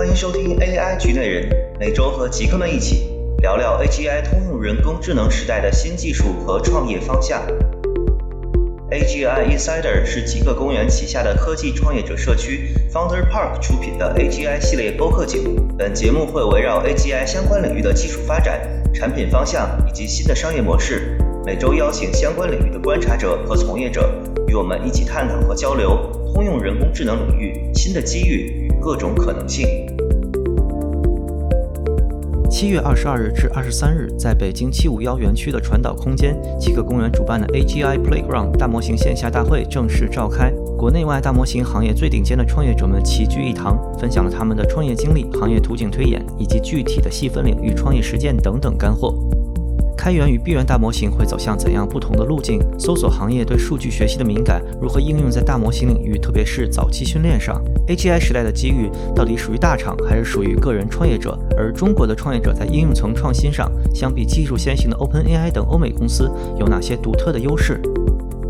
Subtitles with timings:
[0.00, 1.46] 欢迎收听 AI 局内人，
[1.78, 3.10] 每周和极客们一起
[3.42, 7.42] 聊聊 AGI 通用人工智能时代的新技术和创业方向。
[8.90, 15.60] AGI Insider 是极客公园旗下的科技创业者社区 Founder Park 出品的 AGI 系列播客节目。
[15.76, 18.58] 本节目会围绕 AGI 相关领域的技术发展、
[18.94, 24.10] 产品方向以及新的商业模式，每周邀请相关领域的观察者和从业者，
[24.48, 29.68] 与我们一起探讨和交流通用人工智能领域新的机遇与各种可能性。
[32.50, 40.50] 七月二十二日至二十三日，在北京七五幺园区的传导空间，七个公园主办的 AGI Playground 大模型线下大会正式召开。
[40.76, 49.14] 国内外大模型行业最顶尖的创业者们齐聚一堂，分享了他们的创业经历、行业图景推演以及具体的细分领域创业实践等等干货。
[50.00, 52.58] 开源与闭源大模型会走向怎样不同的路径？
[52.78, 61.38] 搜索行业对数据学习的敏感如何应用在大模型领域，特别是早期训练上？AGI 时代的机遇到底属于大厂还是属于个人创业者？
[61.54, 67.78] 而中国的创业者在应用层创新上，相比技术先行的 OpenAI 等欧美公司，有哪些独特的优势？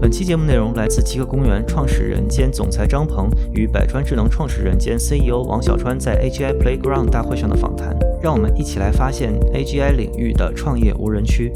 [0.01, 7.99] 本期节目内容来自极客公园创始人兼总裁张鹏与百川智能创始人兼 CEO 王小川在 AGI Playground 大会上的访谈。
[8.23, 11.51] 让我们一起来发现 AGI 领域的创业无人区。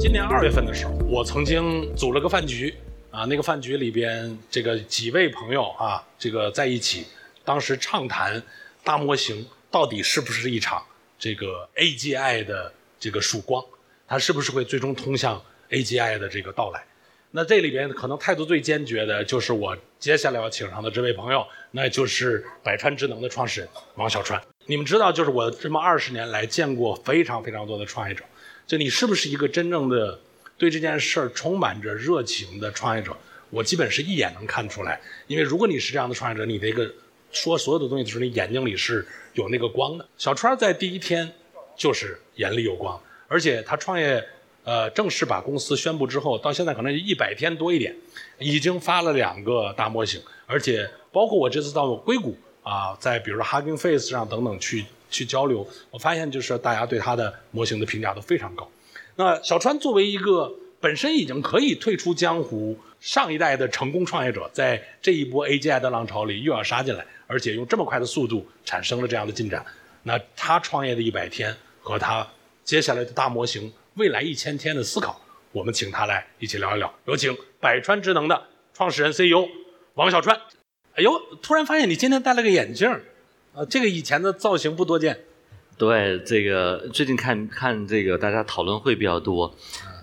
[0.00, 2.74] 今年二月份的时候，我曾经组了个饭局，
[3.10, 7.04] 啊，那个饭局里边这个几位朋友啊，这个在一起，
[7.44, 8.42] 当时畅谈
[8.82, 10.82] 大模型到底是不是一场
[11.18, 13.62] 这个 AGI 的这个曙光，
[14.08, 16.82] 它是不是会最终通向 AGI 的这个到来？
[17.36, 24.40] 那这里边可能态度最坚决的就是我接下来要请上的这位朋友，那就是百川智能的创始人王小川。
[24.64, 28.24] 你们知道，就是我这么二十年来见过非常非常多的创业者，
[28.66, 30.18] 就你是不是一个真正的
[30.56, 33.14] 对这件事儿充满着热情的创业者？
[33.50, 36.90] 我基本是一眼能看出来，因为如果你是这样的创业者，你这个
[37.32, 40.08] 说所有的东西的时候，你眼睛里是有那个光的。
[40.16, 41.30] 小川在第一天
[41.76, 42.98] 就是眼里有光，
[43.28, 44.26] 而且他创业。
[44.66, 47.94] 呃，正式把公司宣布之后，到现在可能一百天多一点，
[48.40, 58.68] 已经发了两个大模型，而且包括我这次到硅谷啊，在比如说 Hugging Face 上等等去去交流，我发现就是大家对他的模型的评价都非常高。
[59.14, 69.64] 那小川作为一个本身已经可以退出江湖上一代的成功创业者，在这一波 AGI 的浪潮里又要杀进来，而且用这么快的速度产生了这样的进展，
[70.02, 72.26] 那他创业的一百天和他
[72.64, 73.72] 接下来的大模型。
[73.96, 75.18] 未来一千天的思考，
[75.52, 76.94] 我们请他来一起聊一聊。
[77.06, 79.48] 有请百川智能的创始人 CEO
[79.94, 80.38] 王小川。
[80.96, 83.02] 哎呦，突然发现你今天戴了个眼镜儿，
[83.54, 85.20] 啊，这个以前的造型不多见。
[85.78, 89.56] 对，这个最近看看这个大家讨论会比较多，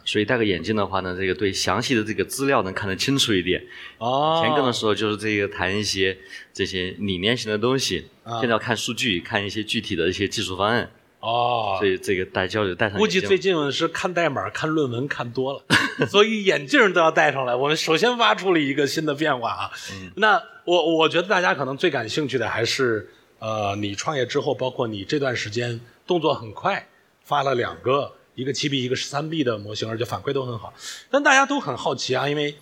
[0.04, 3.64] 所以戴个眼镜的话呢，这个对详细的这个资料能看得清楚一点。
[4.00, 4.42] 哦。
[4.42, 6.18] 以前更的时候就是这个谈一些
[6.52, 8.08] 这些理念型的东西，
[8.40, 10.90] 现在要看数据，看一些具体的一些技术方案。
[11.24, 15.64] 哦，所以这个戴交流戴上，估计最近是看代码、看论文看多了，
[16.06, 17.56] 所以眼镜都要戴上来。
[17.56, 19.72] 我们首先挖出了一个新的变化啊。
[20.18, 26.86] 那我我觉得大家可能最感兴趣的还是，呃，你创业之后，包括你这段时间动作很快，
[27.24, 30.74] 发了两个，一个七 B，一个十三 B 的模型，而且反馈都很好。
[31.10, 32.54] 但大家都很好奇啊，因为，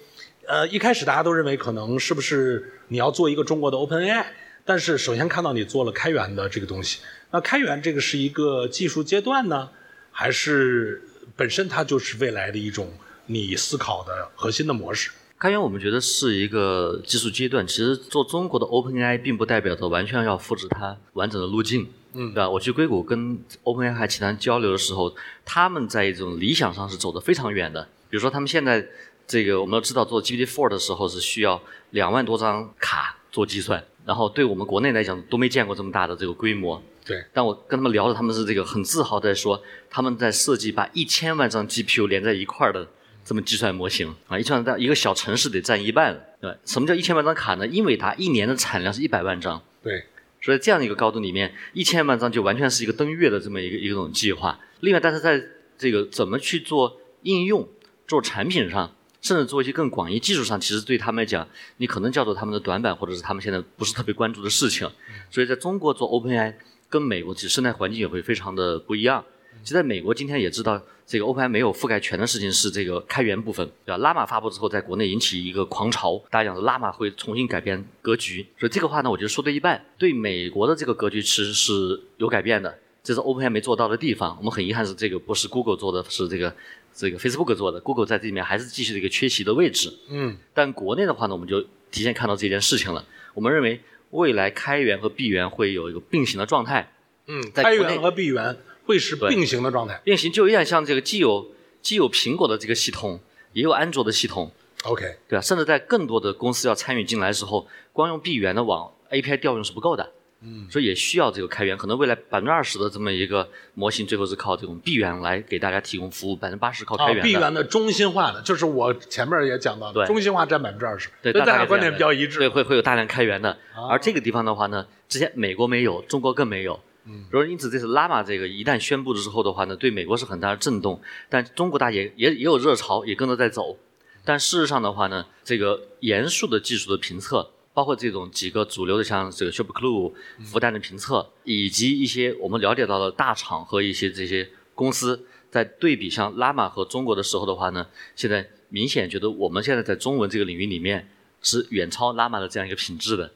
[0.45, 4.23] 呃，一开始大家都认为可能是不是你要做一个中国的 OpenAI，
[4.63, 6.99] 但是首先看到你做了开源的这个东西。
[7.31, 9.69] 那开源这个是一个技术阶段呢，
[10.11, 11.01] 还是
[11.35, 12.93] 本身它就是未来的一种
[13.27, 15.11] 你思考的核心的模式？
[15.39, 17.65] 开源我们觉得是一个技术阶段。
[17.65, 22.47] 其实做中国的 OpenAI 并不代表着完全要复制它完整的路径，嗯，对吧？
[22.49, 27.81] 我去硅谷跟 OpenAI 其他人交流的时候，他们在一种理想上是走得非常远的。
[28.09, 28.85] 比如说他们现在
[29.25, 31.59] 这个我们都知道做 GPT-4 的时候是需要
[31.91, 36.81] 两万多张卡做计算，然后对我们国内来讲都没见过这么大的这个规模。
[37.03, 42.87] 对，但我跟他们聊的，他们是这个很自豪在说，他们在设计把一千万张 GPU 连在一块儿的
[43.25, 47.65] 这么计算模型啊，一千万张一个小城市得占一半，对什么叫一千万张卡呢？
[47.65, 50.05] 英伟达一年的产量是一百万张，对，
[50.41, 54.59] 所以这样的一个高度里面，一千万张就完全是一个登月的这么一个一种计划。
[54.81, 55.41] 另外，但是在
[55.77, 57.67] 这个怎么去做应用、
[58.07, 61.47] 做产品上，甚至做一些更广义技术上，其实对他们来讲，
[61.77, 64.89] 你可能叫做他们的短板，或者是他们现在不是特别关注的事情。
[65.29, 66.55] 所以在中国做 OpenAI。
[66.91, 69.23] 跟美国其实生态环境也会非常的不一样。
[69.63, 70.77] 其实在美国今天也知道，
[71.07, 73.97] 这个 OpenAI 没有覆盖全的事情是这个开源部分，对吧？
[73.99, 78.45] 拉玛发布之后，在国内引起一个狂潮，大家讲是拉玛会重新改变格局。
[78.59, 79.81] 所以这个话呢，我觉得说对一半。
[79.97, 84.35] 对美国的这个格局其实是有改变的，这是 OpenAI 没做到的地方。
[84.39, 86.53] 我们很遗憾是这个不是 Google 做的，是这个
[86.93, 87.79] 这个 Facebook 做的。
[87.79, 89.93] Google 在这里面还是继续的一个缺席的位置。
[90.09, 90.37] 嗯。
[90.53, 93.05] 但国内的话呢，我们就提前看到这件事情了。
[93.33, 93.81] 我们认为。
[94.11, 96.91] 未来开源和闭源会有一个并行的状态。
[97.27, 100.01] 嗯，开源和闭源会是并行的状态。
[100.03, 101.49] 并行就有点像这个既有
[101.81, 103.21] 既有苹果的这个系统，
[103.53, 104.51] 也有安卓的系统
[104.83, 105.41] ，OK，对吧？
[105.41, 110.11] 甚至在更多的公司要参与进来的时候，光用闭源的网 API 调用是不够的。
[110.43, 117.23] 嗯，所以也需要这个开源，可能未来百分之二十的这么一个模型，最后是靠这种闭源来给大家提供服务，百分之八十靠开啊，源的。
[117.23, 122.39] 闭源的中心化的，就是我前面也讲到的，对中心化占百分之二十，对，大概这样的点比较一致。
[122.39, 123.51] 对，会会有大量开源的。
[123.75, 126.79] 啊而这个地方的话呢，之前美国没有，中国更没有。
[127.05, 133.77] 嗯，然后因此这次拉玛这个一旦宣布了之后的话呢，对美国是很大的震动，但中国大也也也有热潮，也跟着在走。
[134.23, 140.13] 但事实上的话呢，这个严肃的技术的评测，包括这种几个主流的像这个 ShopClue、
[140.43, 151.09] 复旦的评测，以及一些我们了解到的大厂和一些这些公司，在对比像 LAMA 和中国的时候的话呢，现在明显觉得我们现在在中文这个领域里面
[151.41, 153.31] 是远超 LAMA 的这样一个品质的。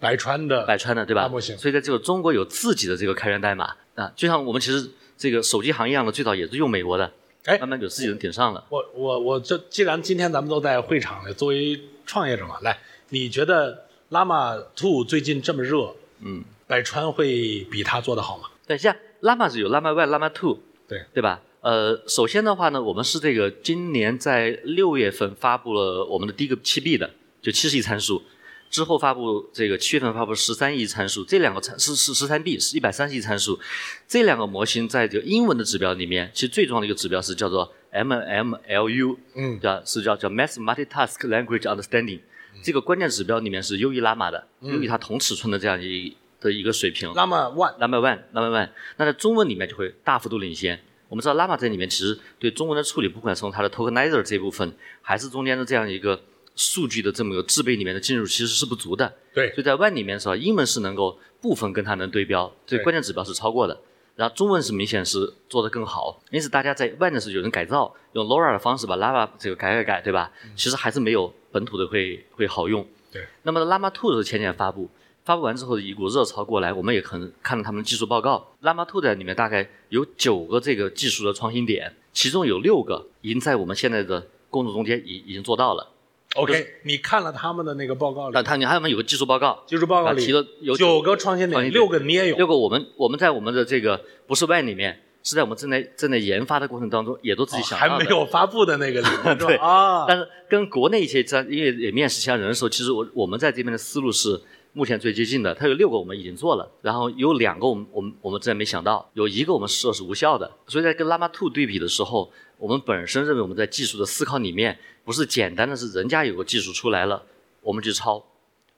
[0.00, 1.30] 百川的百川的，对吧？
[1.56, 7.12] 所以在这个中国有自己的这个开源代码啊，就像我们其实这个手机行业一样的，最早也是用美国的，
[7.44, 8.64] 哎慢慢有自己人顶上了。
[8.70, 12.76] 我我我这既然今天咱们都在会场里，作为创业者嘛，来，
[13.10, 18.48] 你觉得 Llama Two 最近这么热，嗯，百川会比它做得好吗？
[18.66, 21.04] 对，像 Llama 是有 Llama One、Llama Two，对。
[21.12, 21.40] 对吧？
[21.60, 27.10] 呃，首先的话呢，我们是这个今年在六月份发布了我们的第一个七 B 的，
[27.42, 28.22] 就七十亿参数。
[28.70, 33.58] 之后发布这个七月份发布十三亿参数，这两个参是是十三 B 是一百三十亿参数，
[34.06, 39.58] 这两个模型在这个英文的指标里面，其实最重要的一个指标是叫做 MMLU，嗯。
[39.58, 42.20] 叫是叫叫 Mass Multitask Language Understanding，
[42.62, 47.08] 这个关键指标里面是优于拉玛的，优于它同尺寸的这样一的一个水平。
[47.10, 50.80] One Number one, Number one，那在中文里面就会大幅度领先。
[51.08, 56.20] 我们知道 Llama 在里面其实对中文的处理，不管从它的 tokenizer 这部分，还是中间的这样一个
[56.54, 59.14] 数据的这么一个制备里面的进入，其实是不足的。
[59.32, 63.80] 对所以在 One 里面的时候，英文是能够部分跟它能对标，这对关键指标是超过的。
[64.16, 70.30] 然后中文是明显是做得更好，因此大家在 One 的时候有人改造，用 LoRa 的方式把 Llama 这个改改改，对吧？
[70.56, 72.86] 其实还是没有本土的会会好用。
[73.12, 74.88] 对，那么 Llama 2是前年发布，
[75.24, 78.54] 发布完之后一股热潮过来，我们也可能看了他们的技术报告。
[78.62, 85.90] Llama 2在里面大概有九个这个技术的创新点，其中有六个已经在我们现在的工作中间已已经做到了。
[86.34, 89.64] OK，你看了他们的那个报告里那，他你还有没有有个技术报告？
[89.66, 97.78] 技术报告里啊提了有九个创新点，六个你也有六个我们我们在我们的这个不是 One 里面，是在我们正在正在研发的过程当中，也都自己哦想。
[97.78, 104.40] 还没有发布的那个里面 对啊，但是跟国内一些在因为也面试其他人的时候，其实我我们在这边的思路是
[104.72, 105.54] 目前最接近的。
[105.54, 110.50] 它有六个我们已经做了，然后有两个我们我们我们之前没想到，有一个我们说是无效的。
[110.66, 117.22] 所以在跟 Llama 2对比的时候，我们本身认为我们在技术的思考里面，不是简单的是人家有个技术出来了，
[117.60, 118.24] 我们去抄，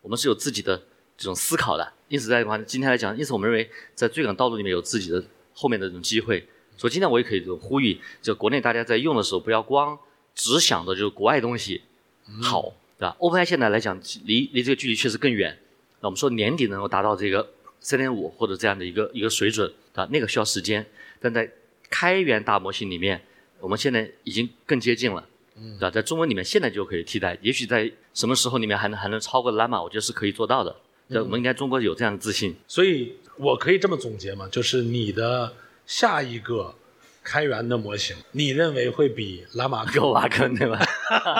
[0.03, 0.77] 我们是有自己的
[1.17, 1.93] 这种思考的。
[2.09, 5.23] 因此在话今天来讲，因此我们认为在追赶道路里面有自己的
[5.55, 6.47] 后面的这种机会。
[6.77, 9.99] 所以今天我也可以就呼吁，就国内大家在用的时候，不要光
[10.35, 11.83] 只想着就是国外东西
[12.43, 15.59] 好，对吧？OpenAI 现在来讲，离离这个距离确实更远。
[16.01, 17.47] 那我们说年底能够达到这个
[17.81, 20.87] 三点五或者这样的一个一个水准，啊，那个需要时间。
[21.21, 21.51] 但在
[21.91, 23.21] 开源大模型里面，
[23.59, 25.91] 我们现在已经更接近了，对吧？
[25.91, 30.75] 在中文里面现在就可以替代，也许在什么时候里面还能还能超过 Llama，我觉得是可以做到的。
[31.11, 32.57] 对，我们应该中国有这样的自信。
[32.67, 34.49] 所以我可以这么总结吗？
[34.51, 35.53] 就是你的
[35.87, 36.75] 下一个
[37.23, 40.79] 开源的模型，你认为会比 Llama 给我挖坑，对吧？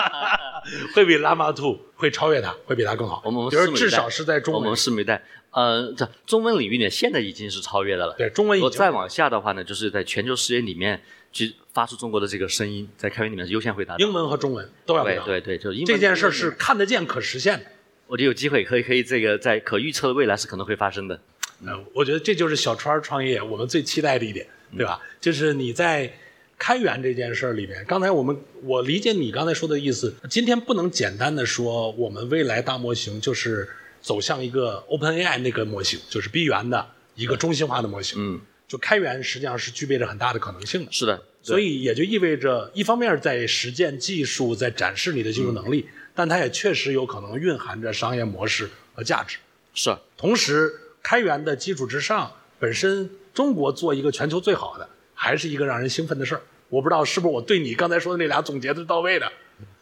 [0.93, 3.21] 会比 Llama Two 会超越它，会比它更好。
[3.25, 5.23] 我们我们就是拭目以待至少是在中文我们，拭目以待。
[5.51, 8.15] 呃，这中文领域里现在已经是超越的了。
[8.17, 11.01] 对中文已经再往下的话呢，就是在全球视野里面
[11.33, 14.03] 去发出中国的这个声音，在开源里面是优先回答的。
[14.03, 15.25] 英文和中文都要回答。
[15.25, 17.65] 对对对，就是英文这件事是看得见、可实现的。
[18.07, 21.19] 我觉得有机会可以可以这个在可预测的未来是可能会发生的。
[21.65, 24.99] 呃，我觉得这就是小川创业我们最期待的一点，对吧？
[25.19, 26.11] 就是你在
[26.57, 33.67] 开源这件事儿里面，刚才我们我理解你刚才说的意思，今天不能简单的说我们未来大模型就是
[34.01, 38.17] 走向一个 OpenAI 那个模型，就是闭源的一个中心化的模型。
[38.19, 40.91] 嗯，就开源实际上是具备着很大的可能性的。
[40.91, 49.37] 是的，所以也就意味着，一方面在实践技术，在展示你的技术能力，但它也确实有可能蕴含着商业模式和价值。
[49.73, 56.41] 是同时，开源的基础之上，本身中国做一个全球最好的，还是一个让人兴奋的事儿。
[56.69, 59.31] 我不知道是不是我对你刚才说的那俩总结的是到位的，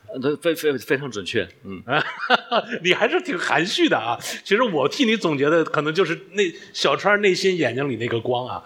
[0.07, 1.47] 呃非非非常准确。
[1.63, 1.83] 嗯，
[2.83, 4.17] 你还是挺含蓄的啊。
[4.43, 8.63] 其实我替你总结的，可能就是那小川内心眼睛里那个光啊。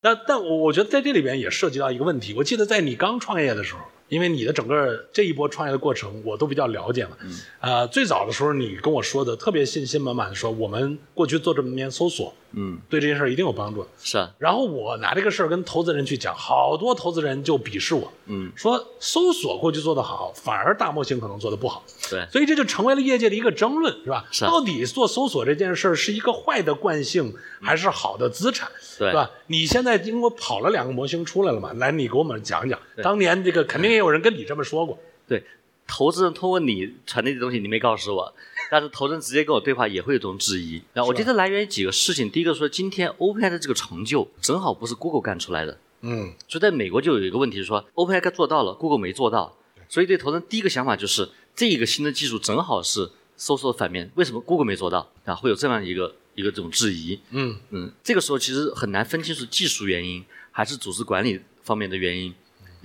[0.00, 2.34] 但但我我觉得在这里边也涉及到一个问题。
[2.36, 7.18] 我记得在你刚创业的时候，因为你的整个这一波创业的过程，我都比较了解了。
[7.22, 7.40] 嗯。
[7.60, 13.86] 呃，最早的时候你跟我说的特别信心满满的说，我们过去做这么年搜索，嗯，对这件事儿一定有帮助。
[13.98, 21.84] 是啊，然后我拿这个事儿跟投资人去讲，好多投资人就鄙视我，嗯，说搜索过去做得好，反而大模型可能做得不好。
[22.10, 24.24] 对，所以这就成为了业界的一个争论，是吧？
[24.30, 24.50] 是啊。
[24.50, 29.10] 到底做搜索这件事儿是一个坏的惯性，还是好的资产，对。
[29.10, 29.30] 是吧？
[29.48, 34.98] 你现在经过跑了两个模型出来了嘛，来，你给我们讲讲，当年这个肯定也有人跟你这么说过，
[35.28, 35.42] 对，
[35.86, 38.34] 投资人通过你传递的东西，你没告诉我，
[38.70, 40.82] 但是投资人直接跟我对话也会有这种质疑。
[40.92, 49.56] 然后我觉得来源于几个事情，第一个说今天 OpenAI 的这个成就正好不是 Google 干出来的，嗯，所以在美国就有一个问题说 OpenAI 该做到了，Google 没做到，
[49.88, 55.34] 所以对投资人第一个想法就是这个新的技术正好是搜索的反面，为什么 Google 没做到啊？
[55.34, 57.20] 会有这样一个一个这种质疑。
[57.30, 62.34] 嗯，嗯，这个时候其实很难分清楚技术原因还是组织管理方面的原因。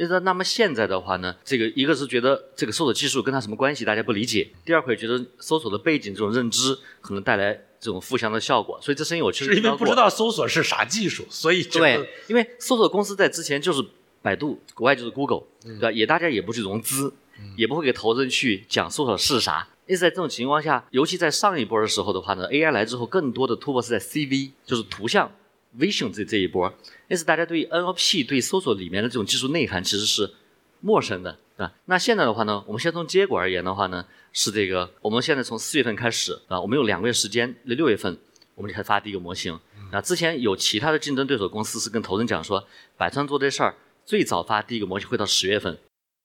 [0.02, 8.80] 那说那么现在的话呢，这个一个是觉得这个搜索技术跟它什么关系，大家不理解；第二会觉得搜索的背景这种认知可能带来这种负向的效果。
[8.82, 13.86] 所以这声音我确实是因为不知道搜索是啥技术，所以对，因为搜索公司在之前就是
[14.24, 15.92] 百度，国外就是 Google，对吧？
[15.92, 17.14] 也大家也不去融资，
[17.56, 19.68] 也不会给投资人去讲搜索是啥。
[19.88, 25.30] 因此在这种情况下，尤其在上一波的时候的话呢，AI 来之后，更多的突破是在 CV，就是图像
[25.78, 26.74] vision 这这一波。
[27.08, 30.34] 因此大家对于 NLP 对搜索里面的这种技术内涵其实是
[30.80, 31.74] 陌生的，对吧？
[31.86, 38.18] 那现在的话呢，我们先从结果而言的话呢，是这个，我们现在从四月份开始啊，我们有两个月时间，六月份
[38.56, 39.60] 我们就开始发第一个模型。
[39.92, 42.66] 那之前有其他的竞争对手公司是跟投资人讲说，
[42.98, 43.76] 百川做这事儿
[44.06, 45.78] 最早发第一个模型会到十月份，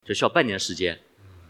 [0.04, 0.98] 就需要半年时间。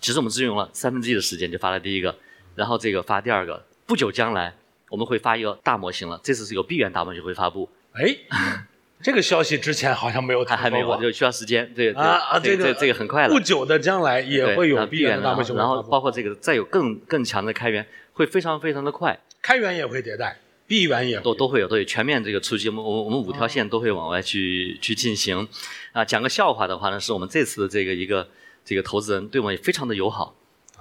[0.00, 2.16] 其实我们只用了三分之一的时间就发了第一个，
[2.54, 4.56] 然后这个发第二个，不久将来
[4.88, 8.66] 我们会发一个大模型了，这次是有闭源大模型会发布，哎，
[9.02, 11.72] 这个消息之前好像没有听还还没有，就需要时间。
[11.74, 13.40] 对对啊啊，这个这个很快了不。
[13.40, 22.68] 久的将来也会有闭源闭源的大模型然后包括这个再有更更强的开源，会非常非常的快，开源也会迭代，闭源也都都会有，都有全面这个出击。
[22.68, 25.48] 我们我们我们五条线都会往外去去进行。
[25.92, 28.28] 啊，讲个笑话的话呢，是我们这次的这个一个
[28.64, 30.34] 这个投资人对我们也非常的友好，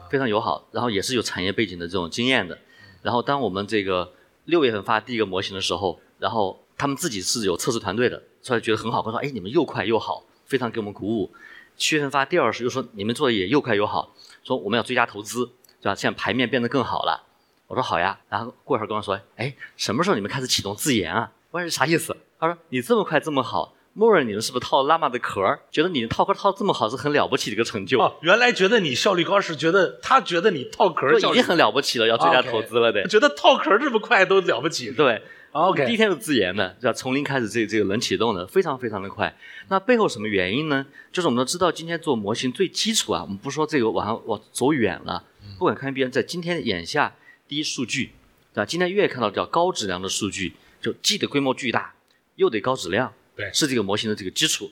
[0.09, 2.57] 非常友好，然后也是有产业背景的这种经验的。
[3.03, 4.11] 然后当我们这个
[4.45, 11.31] 六月份发第一个模型的时候，然后他们自己是有测试团队的，所以觉得很好，他说：“哎，你们又快又好，非常给我们鼓舞。”
[11.77, 14.13] 七月份发第二时又说：“你们做的也又快又好，
[14.43, 15.45] 说我们要追加投资，
[15.81, 15.95] 对吧？
[15.95, 17.23] 现在牌面变得更好了。”
[17.67, 21.31] 我说好呀，然后过一会儿跟我说，哎，什么时候你们开始启动自研啊？
[21.51, 22.15] 我说啥意思？
[22.39, 25.61] 他说你这么快这么好，默认你们是不是套了拉玛的壳儿？
[25.71, 33.07] 觉得你套壳套这么好是很了不起的一个成就，哦，原来觉得你效率高是觉得他觉得你套壳已经很了不起了，要追加投资了得。
[33.07, 34.91] 觉得套壳这么快都了不起。
[34.91, 35.23] 对
[35.55, 36.91] OK，第一天是自研的，对吧？
[36.91, 39.33] 从零开始这个这个能启动的，非常非常的快。
[39.69, 40.85] 那背后什么原因呢？
[41.13, 45.23] 就是我们都知道，今天做模型最基础啊，我们不说这个往上往走远了，
[45.57, 47.15] 不管看别人在今天眼下，
[47.47, 48.11] 第一数据，
[48.53, 48.65] 对吧？
[48.65, 51.93] 今天越看到叫高质量的数据，就既得规模巨大，
[52.35, 54.69] 又得高质量，对是这个模型的这个基础，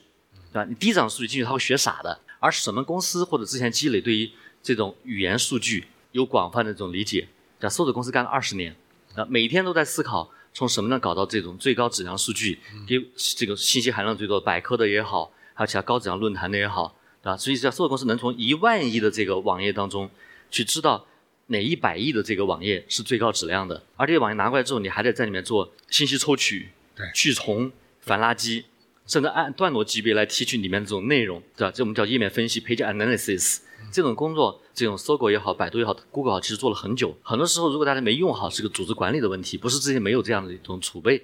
[0.52, 0.66] 对吧？
[0.66, 2.20] 你低质量数据进去，他会学傻的。
[2.40, 4.30] 而什么公司或者之前积累对于
[4.62, 7.26] 这种语言数据有广泛的这种理解，
[7.58, 7.70] 对吧？
[7.70, 8.76] 搜索公司干了二十年，
[9.14, 13.04] 啊，每天都在思考从什么呢搞到这种最高质量数据，给
[13.36, 17.36] 这个信息含量最多的百科的也好，还有其他高质量论坛的也好，对吧？
[17.36, 20.08] 所以，这所有公司能从一万亿的这个网页当中
[20.52, 21.04] 去知道
[21.48, 28.62] 哪一百亿的这个网页是最高质量的，而这些网页拿过来之后，你还得在里面做信息抽取、对去重、反垃圾，
[29.08, 31.72] 甚至按段落级别来提取里面的这种内容，对吧？
[31.74, 33.58] 这我们叫页面分析 （page analysis）。
[33.92, 37.16] 这种工作，这种搜狗也好，百度也好，Google 也好，其实做了很久。
[37.22, 41.18] 很多时候，如果大家没用好，是个组织管理的问题，不是之前没有这样的一种储备，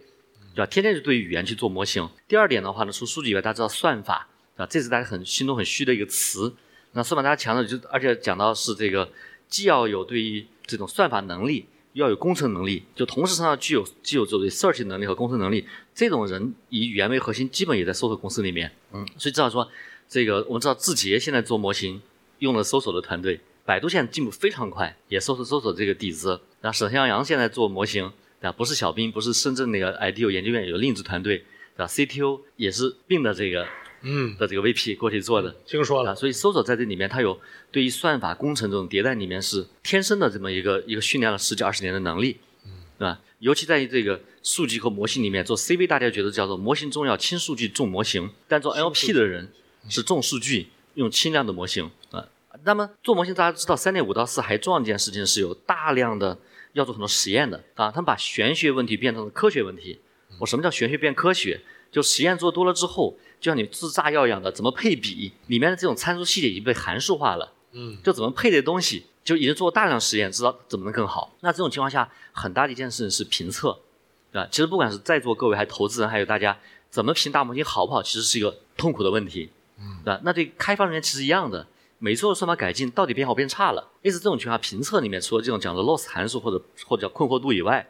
[0.54, 0.66] 对吧？
[0.66, 2.08] 天天就对语言去做模型。
[2.28, 4.66] 第二点的话呢，除数据以外，大家知道算法，对吧？
[4.70, 6.52] 这是大家很心中很虚的一个词。
[6.92, 9.08] 那算法大家强调就，而且讲到是这个，
[9.48, 15.64] 既要有对于这种算法能力，又要有工程能力，就同时上要具有具有这种 research 能力和工程能力。
[15.94, 18.72] 这种人以语言为核心，基本也在搜索公司里面。
[18.92, 19.68] 嗯，所以至少说，
[20.08, 22.00] 这个我们知道字节现在做模型
[22.40, 26.40] 用了搜索的团队，百度现在进步非常快，也搜索搜索这个底子。
[26.60, 28.52] 然后沈向阳现在做模型，对吧？
[28.52, 31.38] 不是小兵，不是深圳那个 IDEO 研究院有另一支团队，
[31.76, 33.66] 对吧？CTO 也是并的这个
[34.02, 35.50] 嗯，的这个 VP 过去做的。
[35.50, 37.38] 啊，听说了，所以搜索在这里面，它有
[37.70, 42.38] 对于算法工程这种迭代里面是天生的这么一个一个训练了十几二十年的能力，
[42.98, 43.20] 对吧？
[43.38, 49.50] 尤其在于这个数据和模型里面做 CV，大家觉得叫做模型重要，轻数据重模型，但做 LP 的人
[49.88, 50.66] 是重数据，
[51.00, 52.26] 用轻量的模型啊。
[52.64, 56.38] 那么做模型，大家知道三点五到四还重要一件事情是有大量的
[56.74, 59.98] 要做很多实验的啊，他们把玄学问题变成了科学问题。
[60.38, 61.60] 我什么叫玄学变科学？
[61.90, 67.52] 就实验做多了之后，就像你制炸药一样的，怎么配比，里面的这种参数细节已经被函数化了。
[67.72, 71.34] 嗯，就怎么配的东西，就已经做过大量实验，知道怎么能更好。
[71.40, 73.76] 那这种情况下，很大的一件事情是评测，
[74.32, 76.56] 啊，其实不管是在座各位，还是投资人，还有大家，
[76.90, 79.50] 怎么评大模型好不好，其实是一个痛苦的问题。
[79.80, 81.66] 嗯，啊，那对开发人员其实一样的，
[81.98, 83.88] 每做算法改进，到底变好变差了？
[84.02, 87.86] 类似这种情况，评测里面除了这种讲的 loss 函数或者或者叫困惑度以外，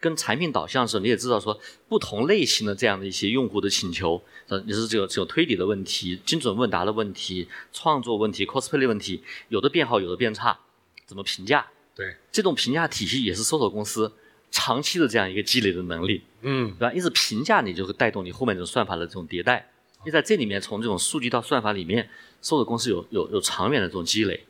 [0.00, 1.58] 跟产品导向的时候，你也知道说
[1.88, 10.58] 不同类型的这样的一些用户的请求，呃，也是这种这种推理的问题、精准问答的问题、创作问题、cosplay 问题，有的变好，有的变差，
[11.06, 11.66] 怎么评价？
[11.94, 14.12] 对，这种评价体系也是搜索公司
[14.50, 16.92] 长期的这样一个积累的能力，嗯对吧？
[16.92, 19.70] 因此评价你就会带动你后面这种算法的这种迭代。
[20.04, 22.08] 因为在这里面，从这种数据到算法里面，
[22.40, 24.44] 搜索公司有有有长远的这种积累。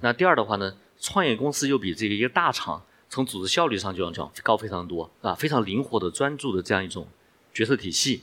[0.00, 7.06] 那第二的话呢，创业公司又比这个一个大厂从组织效率上就要讲高非常多啊，非常灵活的专注的这样一种
[7.52, 8.22] 决策体系。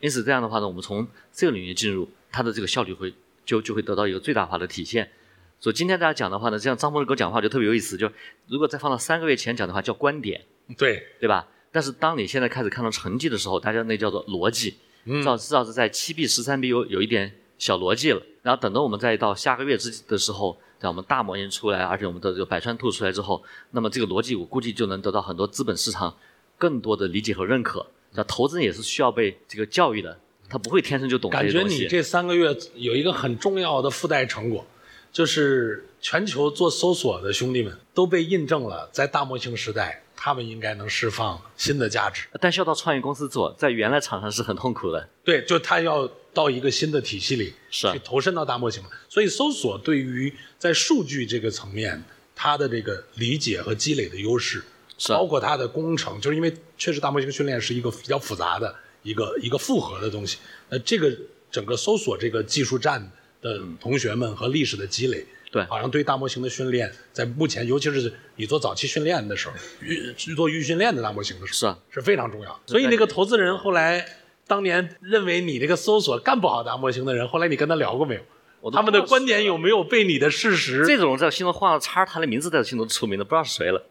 [0.00, 3.12] 因此这样的话呢，我们从这个领域进入，它的这个效率会
[3.44, 5.10] 就就会得到一个最大化的体现。
[5.58, 8.08] 所以今天大家讲的话呢，像张博士给我讲话就特别有意思，就
[8.46, 10.40] 如果再放到三个月前讲的话，叫观点，
[10.76, 11.48] 对，对吧？
[11.72, 14.76] 但是当你现在开始看到成绩的时候，大家那叫做逻辑，
[15.08, 18.22] 至少至少是在七 B 十三 B 有有一点小逻辑了。
[18.42, 26.16] 然后等到我们再到下个月之的时候，让我们大模型出来，而且我们的这个百川兔出来之后，那么这个逻辑我估计就能得到很多资本市场
[26.56, 27.86] 更多的理解和认可。
[28.14, 31.82] 那投资人也是需要被这个教育的，他不会天生就懂这感觉些东西。
[31.82, 34.64] 你这三个月有一个很重要的附带成果，
[35.12, 42.26] 就是全球做搜索的兄弟们都被印证了，在大模型时代，他们应该能释放新的价值。
[42.40, 45.08] 但是要到创业公司做，在原来厂商是很痛苦的。
[45.22, 48.82] 对，就他要到一个新的体系里去投身到大模型。
[49.08, 52.02] 所以搜索对于在数据这个层面，
[52.34, 54.64] 它的这个理解和积累的优势，
[55.08, 60.38] 包括它的工程，就是因为确实大模型训练是一个比较复杂的一个一个复合的东西。
[60.68, 61.16] 那这个
[61.50, 63.00] 整个搜索这个技术站
[63.40, 72.60] 的同学们和历史的积累，对好像对大模型的训练，在目前，尤其是你做早期训练的时候，预做预训练的大模型的时候，是啊，是非常重要。
[72.66, 74.04] 所以那个投资人后来
[74.46, 78.70] 当年认为你这个搜索干不好大模型的人，后来你跟他聊过没有？
[78.72, 80.84] 他们的观点有没有被你的事实？
[80.84, 83.86] 这种在心中画了叉，他的名字在心中出名的，不知道是谁了。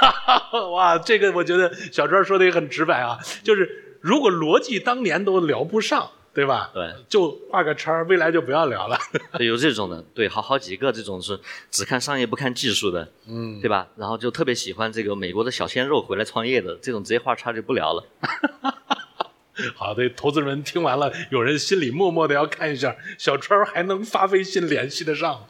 [0.72, 6.70] 哇，这个我觉得小川说的也很直白啊，就是如果逻辑当年都聊不上，对吧？
[6.74, 8.98] 对，就画个叉，未来就不要聊了。
[9.38, 13.88] 对，有这种的，对，好好几个这种是只看商业不看技术的，嗯，对吧？
[13.96, 18.04] 然后就特别喜欢这个美国的小鲜肉回来创业的，这种直接画叉就不聊了。
[19.74, 25.48] 好的，投资人听完了，有人心里默默的要看一下小川还能发微信联系得上，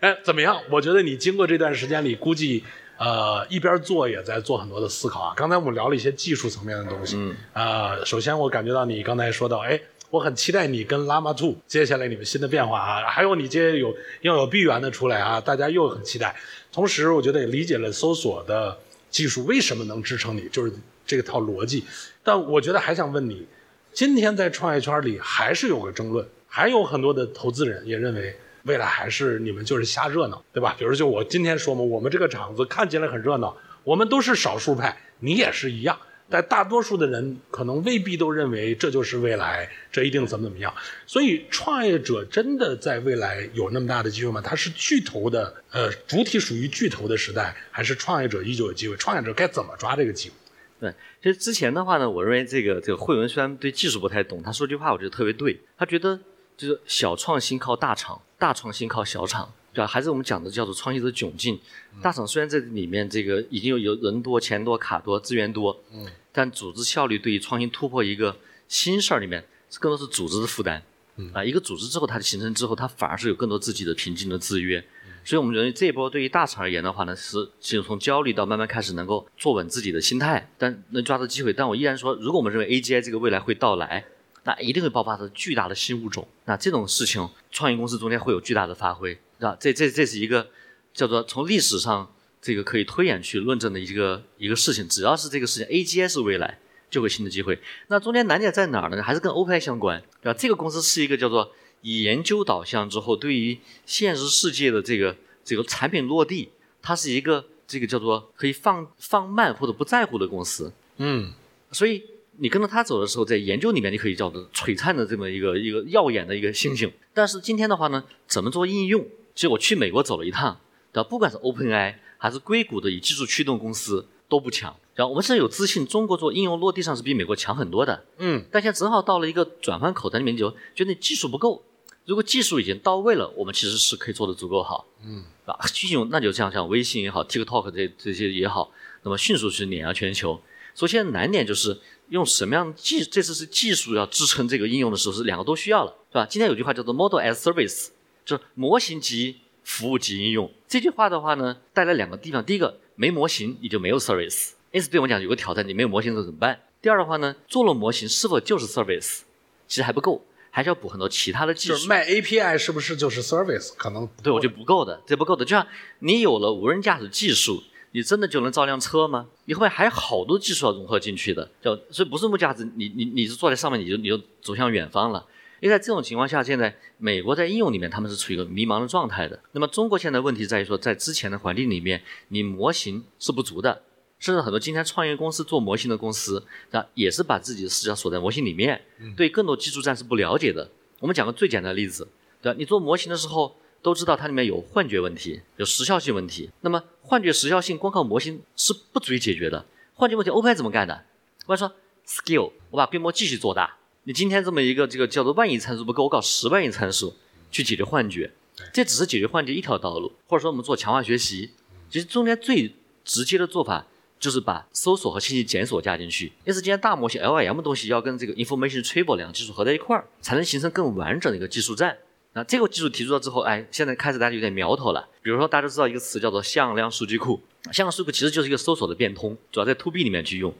[0.00, 0.60] 哎，怎么样？
[0.68, 2.64] 我觉得你经过这段时间里，估计
[2.98, 5.34] 呃一边做也在做很多的思考啊。
[5.36, 9.80] 刚才我们聊了一些技术层面的东西，嗯，啊、首先我感觉到你刚才说到，哎，
[10.14, 16.36] 我很期待你跟 Llama Two 接下来你们新的变化啊，还有你接有要有闭源的出来啊，大家又很期待。
[16.70, 18.78] 同时，我觉得也理解了搜索的
[19.10, 20.72] 技术为什么能支撑你，就是
[21.04, 21.84] 这套逻辑。
[22.22, 23.44] 但我觉得还想问你，
[23.92, 30.76] 今天在创业圈里还是有个争论，还有很多的投资人也认为未来还是你们就是瞎热闹，对吧？
[30.78, 35.98] 比如就我今天说嘛，我们这个场子看起来很热闹，我们都是少数派，你也是一样。
[36.30, 40.74] 但大多数的人可能未必都认为这就是未来，这一定怎么怎么样。
[41.06, 44.40] 所以，创业者真的在未来有那么大的机会吗？
[44.40, 48.96] 它是巨头的，呃，主体属于巨头的时代，还是创业者依旧有机会？
[48.96, 50.34] 创业者该怎么抓这个机会？
[50.80, 56.18] 对，其实之前的话呢，我认为这个这个慧文虽然对技术不太懂，他说句话我觉得特别对，他觉得
[56.56, 59.86] 就是小创新靠大厂，大创新靠小厂，对吧？
[59.86, 61.58] 还是我们讲的叫做创业者窘境。
[62.00, 68.36] 大厂虽然在里面这个已经有有人多、钱多、卡多、资源多，嗯，但组织效率对于创新突破一个
[68.68, 69.44] 新事儿里面，
[69.80, 70.82] 更多是组织的负担。
[71.16, 74.84] 嗯啊，一个组织之后，它的形成之后，它反而是有更多自己的瓶颈的制约。
[75.24, 81.52] 所以，我们认为这一波对于大厂而言的话呢，是是从焦虑到慢慢开始能够坐稳自己的心态，但能抓住机会。
[81.52, 84.04] 但我依然说，如果我们认为 AGI 这个未来会到来，
[84.42, 86.26] 那一定会爆发出巨大的新物种。
[86.44, 90.48] 那这种事情，创业公司中间会有巨大的发挥，啊，这这这是一个
[90.92, 94.88] 叫做从历史上这个可以推演去论证的一个一个事情。
[94.88, 96.58] 只要是这个事情，AGI 是未来，
[96.90, 97.58] 就会新的机会。
[97.88, 99.02] 那中间难点在哪儿呢？
[99.02, 100.38] 还是跟 OpenAI 相关，对吧？
[100.38, 101.52] 这个公司是一个叫做
[101.82, 106.50] 以研究导向之后，对于现实世界的这个这个产品落地，
[106.82, 110.72] 它是一个这个叫做可以放放慢或者不在乎的公司。
[110.98, 111.32] 嗯
[111.72, 112.04] 所以
[112.36, 116.92] 你跟着他走的时候，在研究里面你可以叫做璀璨的这么一个一个耀眼的一个星星。
[117.12, 119.06] 但是今天的话呢，怎么做应用？
[119.34, 120.60] 其实我去美国走了一趟，
[120.92, 121.08] 对吧？
[121.08, 124.74] 不管是 OpenAI 还是硅谷的以技术驱动公司，都不强。
[124.94, 128.04] 然后我们是有自信，中国做应用落地上是比美国强很多的。
[128.18, 131.64] 嗯，但现在正好到了一个转换口，在里面就觉得技术不够。
[132.06, 134.86] 如果技术已经到位了，我们其实是可以做得足够好。
[135.04, 138.70] 嗯，啊，应用那就像像微信也好，TikTok 这这些也好，
[139.02, 140.40] 那么迅速去碾压全球。
[140.74, 146.26] 所以现在难点就是用什么样的技，这次是技术要支撑这个应用的时候，是两个都需要了，对吧？
[146.26, 147.88] 今天有句话叫做 “model as service”，
[148.24, 150.50] 就是模型及服务及应用。
[150.66, 156.60] 这句话的话呢，带来两个地方：第一个，没模型你就没有 service，因此对我们讲有个挑战，你没有模型的时候怎么办？
[156.82, 159.20] 第二的话呢，做了模型是否就是 service？
[159.66, 161.74] 其实还不够，还是要补很多其他的技术。
[161.74, 163.72] 就是卖 API 是不是就是 service？
[163.76, 165.44] 可能对，我觉得不够的，这不够的。
[165.44, 165.66] 就像
[166.00, 169.26] 你有了无人驾驶技术，你真的就能造辆车吗？
[169.46, 175.24] 你后面还有好多技术要融合进去的，就所以不是木架子，你你你是坐在上面，你就你就走向远方了。
[175.64, 179.40] 因为在这种情况下，现在美国在应用里面他们是处于一个迷茫的状态的。
[179.52, 183.80] 那么中国现在问题在于说，在之前的环境里面，你模型是不足的，
[184.18, 188.82] 甚至很多今天创业公司做模型的公司，那也是把自己的视角锁在模型里面，
[189.16, 190.70] 对更多技术站是不了解的。
[191.00, 192.06] 我们讲个最简单的例子，
[192.42, 192.56] 对吧？
[192.58, 196.50] 你做模型的时候都知道它里面有幻觉问题，有时效性问题。
[196.60, 199.64] 那么幻觉、时效性光靠模型是不足以解决的。
[199.94, 201.06] 幻觉问题，OpenAI 怎么干的？
[201.46, 201.72] 我说
[202.06, 203.78] skill，我把规模继续做大。
[204.06, 207.16] 你今天这么一个这个叫做万亿参数不够，我搞十万亿参数
[207.50, 208.30] 去解决幻觉，
[208.70, 210.12] 这只是解决幻觉一条道路。
[210.28, 211.52] 或者说我们做强化学习，
[211.88, 213.86] 其实中间最直接的做法
[214.20, 216.32] 就是把搜索和信息检索加进去。
[216.44, 221.96] 因此，今天大模型 LIM 东西要跟这个 information retrieval 两个技术合在一块儿，才能形成更完整的一个技术站。
[222.34, 225.08] 那这个技术提出了之后，哎，现在开始大家有点苗头了。
[225.22, 227.40] 比如说，大家都知道一个词叫做向量数据库，
[227.72, 230.52] 向量数据库其实就是一个搜索的变通，主要在 To B 里面去用。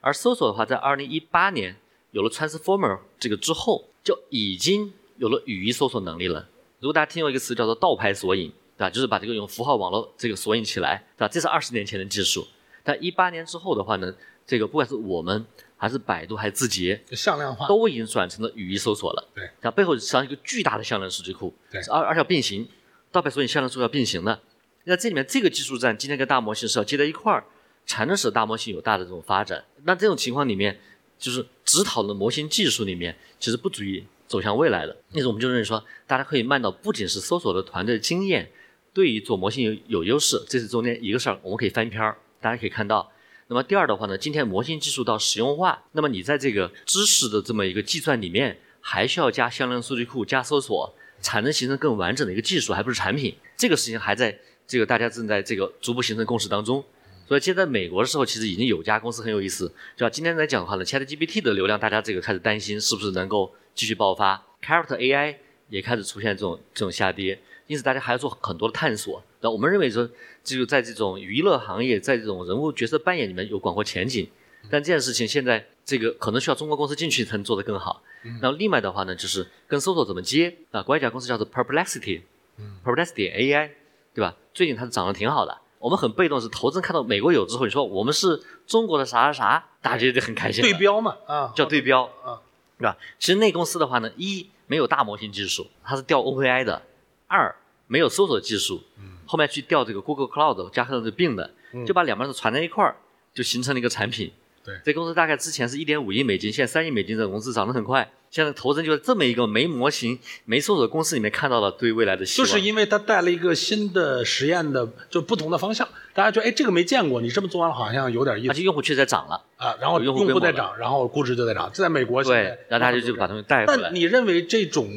[0.00, 1.76] 而搜索的话，在二零一八年
[2.12, 6.48] 有了 Transformer 这个之后，就已经有了语义搜索能力了。
[6.78, 8.90] 如果大家听过一个词叫做倒排索引，对吧？
[8.90, 11.28] 就是把这个用符号网络这个索引起来，对吧？
[11.28, 12.46] 这是二十年前的技术。
[12.84, 14.14] 但一八年之后的话呢，
[14.46, 15.46] 这个不管是我们
[15.76, 17.66] 还是百度还是字节，向量化。
[17.66, 19.28] 都已经转成了语义搜索了。
[19.34, 22.68] 对，它背后实际上一个巨大的向量数据库，对而而且要并行，
[23.10, 24.40] 倒排索引向量数据要并行的。
[24.84, 27.44] 那这里面这个技术站今天跟大模型是要接在一块儿，
[27.86, 29.64] 才能使大模型有大的这种发展。
[29.84, 30.80] 那这种情况里面，
[31.18, 34.94] 就是只讨论模型技术里面，其实不足以走向未来的。
[35.12, 38.50] 因此我们就认为说，大家可以慢到不仅是搜索的团队经验
[38.92, 43.10] 对于做模型有有优势，这是中间一个事儿，我们可以翻篇儿，大家可以看到。
[43.48, 53.34] 那么第二的话呢，今天模型技术到实用化，那么你在这个知识的这么一个计算里面，还需要加向量数据库、加搜索，才能形成更完整的一个技术，还不是产品。
[53.56, 56.84] 这个事情还在这个大家正在这个逐步形成共识当中。
[57.26, 60.10] 所以现在美国的时候，其实已经有家公司很有意思，就吧？
[60.10, 65.36] 今天来讲的话呢，ChatGPT 的流量，大家这个开始担心是不是能够继续爆发，Character AI
[65.68, 69.22] 也开始出现这种这种下跌，因此大家还要做很多的探索。
[69.40, 70.08] 那我们认为说，
[70.44, 74.28] 只有在这种娱乐行业，在这种人物角色扮演里面有广阔前景。
[74.70, 78.00] 但这件事情现在这个可能需要中国公司进去才能做得更好。
[78.40, 80.80] 那另外的话呢，就是跟搜索怎么接啊？
[80.82, 83.70] 国外一家公司叫做 Perplexity，Perplexity AI，
[84.14, 84.36] 对吧？
[84.54, 85.58] 最近它是涨得挺好的。
[85.82, 90.62] 我们很被动，是投资人看到美国有之后，你说我们是中国的啥啥啥，大家就很开心。
[90.62, 92.38] 对标嘛，啊，叫对标啊，
[92.78, 92.96] 对吧？
[93.18, 96.80] 其实那公司的话呢，一没有大模型技术，它是调 OpenAI 的；
[97.26, 97.52] 二
[97.88, 98.80] 没有搜索技术，
[99.26, 101.50] 后面去调这个 Google Cloud 加上这病的，
[101.84, 102.94] 就把两边都传在一块儿，
[103.34, 104.32] 就形成了一个产品。
[104.64, 108.10] 对这公司大概之前是一点五亿美金，现在三亿美金的融资涨得很快。
[108.30, 112.48] 现在投资人就在这么一个没模型、没搜索的公司里面看到了对未来的希望。
[112.48, 123.94] 就是因为它带了一个新的实验的，就不同的方向，大家觉得哎这个没见过，你这么做完了好像有点意思而且用户确实在涨了，啊，然后用户在涨，然后估值就在涨，这在美国现对在，然后大家就就把东西带回来但。
[123.94, 124.88] 你认为这种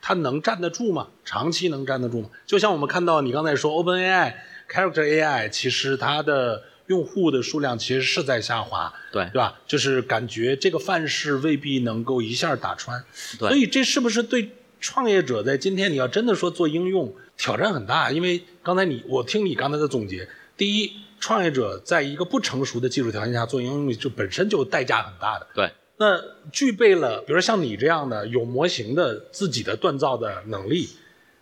[0.00, 1.08] 它能站得住吗？
[1.24, 2.28] 长期能站得住吗？
[2.46, 4.34] 就像我们看到你刚才说 OpenAI、
[4.70, 9.58] Character AI，其实它的用户的数量其实是在下滑，对对吧？
[9.66, 13.02] 就是感觉这个范式未必能够一下打穿，
[13.38, 18.10] 对所以这是不是对创业者在今天你要真的说做应用挑战很大？
[18.10, 25.46] 因为刚才你我听你刚才的总结，第一，创业者在一个不成熟的技术条件下做应用，就本身就代价很大的。
[25.54, 26.20] 对，那
[26.52, 30.90] 具备了，比如说像你这样的有模型的自己的锻造的能力，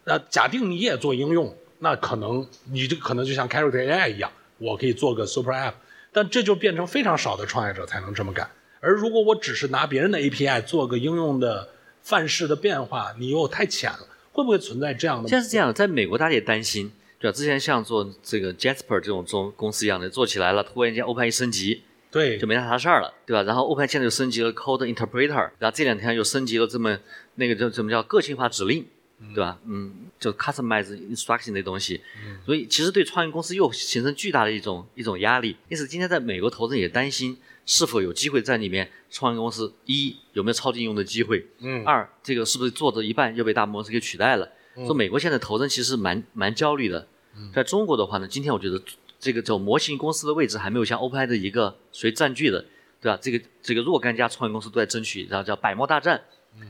[0.05, 4.31] 那假定你也做应用，那可能你这可能就像 Character AI 一样，
[4.63, 5.75] 我可以做个 Super App，
[6.13, 8.49] 但这就变成非常少的创业者才能这么干。
[8.81, 11.69] 而如果我只是拿别人的 API 做个应用的
[12.03, 15.29] 范式的变化，你又太浅了，会不会存在这样的？
[15.29, 17.37] 现在是这样的，在美国大家也担心，对吧？
[17.37, 23.43] 之前像做这个 Jasper 这种中公司一样的做起来了，突然间 OpenAI 升级，对就没啥啥事儿了，对吧？
[23.43, 26.99] 然后 OpenAI 现在又升级了 Code Interpreter，然后这两天又升级了这么
[27.37, 28.87] 那个叫怎么叫个性化指令，
[29.35, 29.59] 对吧？
[29.67, 32.01] 嗯，就 customize instruction 的东西，
[32.45, 35.57] 所以其实对创业公司又形成巨大的一种一种压力。
[35.69, 44.51] 因此，今天在美国投资人也担心是否有机会在里面创业公司一有没有超级应用的机会，嗯二这个是不是做着一半又被大公司给取代了？
[44.75, 47.07] 所以美国现在投资人其实蛮蛮焦虑的。
[47.55, 48.83] 在中国的话呢，今天我觉得
[49.19, 52.65] 这个这种模型公司的位置还没有像 OpenAI 的一个谁占据的，
[53.01, 53.19] 对吧？
[53.23, 56.21] 这个这个若干家创业公司都在争取，然后叫百模大战。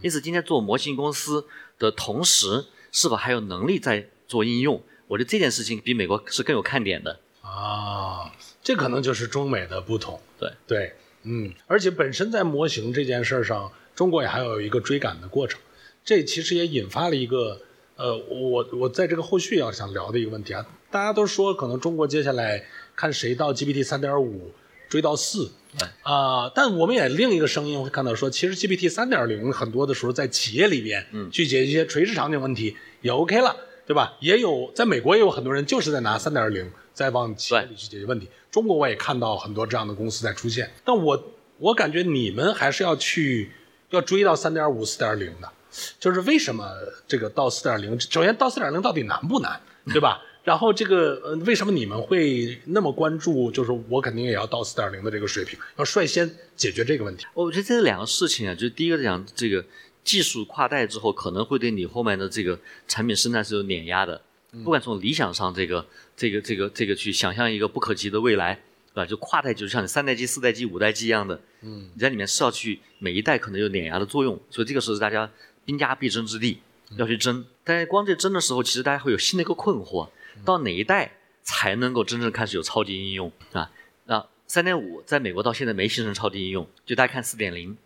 [0.01, 1.45] 因此，今天做模型公司
[1.83, 4.83] 的同时，是否还有能力在做应用？
[5.09, 7.21] 我觉得这件事情比美国是更有看点的。
[7.43, 10.21] 啊，这可能就是中美的不同。
[10.39, 10.93] 对对，
[11.25, 15.61] 嗯，而且本身在模型这件事儿上，中国也还有一个追赶的过程，
[16.05, 17.61] 这其实也引发了一个，
[17.97, 22.65] 呃，我我在这个后续要想聊的一个问题啊，大家都说可能中国接下来
[22.97, 24.53] 看谁到 GPT 三点五
[24.93, 34.13] 追到四对，啊、但我们也另一个声音会看到说，其实 GPT 三点零很多的时候在企业里边，嗯去解决一些垂直场景问题也 OK 了，对吧？
[34.21, 38.29] 也有在美国也有很多人就是在拿三点零在往企业里去解决问题。
[38.51, 43.51] 中国我也看到很多这样的公司在出现，但我我感觉你们还是要去
[43.89, 45.51] 要追到三点五、四点零的，
[45.99, 46.69] 就是为什么
[47.09, 47.99] 这个到四点零？
[47.99, 50.21] 首先到四点零到底难不难，对吧？
[50.45, 53.51] 然后这个呃，为什么你们会那么关注？
[53.51, 57.25] 就是我肯定也要到四点零的这个水平，要率先解决这个问题。
[57.35, 59.65] 我觉得这两个事情啊，就是第一个讲这个
[60.03, 64.21] 技术跨代之后，可能会对你后面的这个产品生态是有碾压的。
[64.65, 68.55] 不管从理想上，这个这个这个这个去想象一个不可及的未来，
[68.93, 69.07] 对吧？
[69.07, 75.31] 就跨代，就像你三代机、四代机、五代机一样的，嗯，你在里面是要去每一代可能有碾压的作用，所以这个是大家
[75.65, 76.59] 兵家必争之地，
[76.99, 77.43] 要去争。
[77.65, 80.07] 但是光这争的时候，其实大家会有新的一个困惑：
[80.45, 83.71] 到哪一代才能够真正开始有超级应用啊？
[84.07, 87.77] 那三点五在美国到现在没形成超级应用，就大家看四点零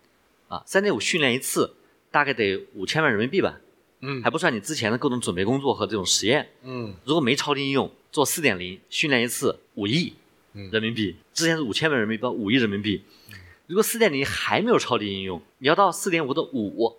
[0.49, 1.75] 啊，三点五训练一次
[2.11, 3.61] 大概得五千万人民币吧，
[4.01, 6.49] 嗯还不算你之前的各种准备工作和这种实验。
[6.63, 10.15] 嗯如果没超级应用，做四点零训练一次五亿
[10.55, 13.03] 嗯人民币，之前是五千万人民币到五亿人民币。
[13.67, 16.97] 如果四点零还没有超级应用，你要到四点五的五，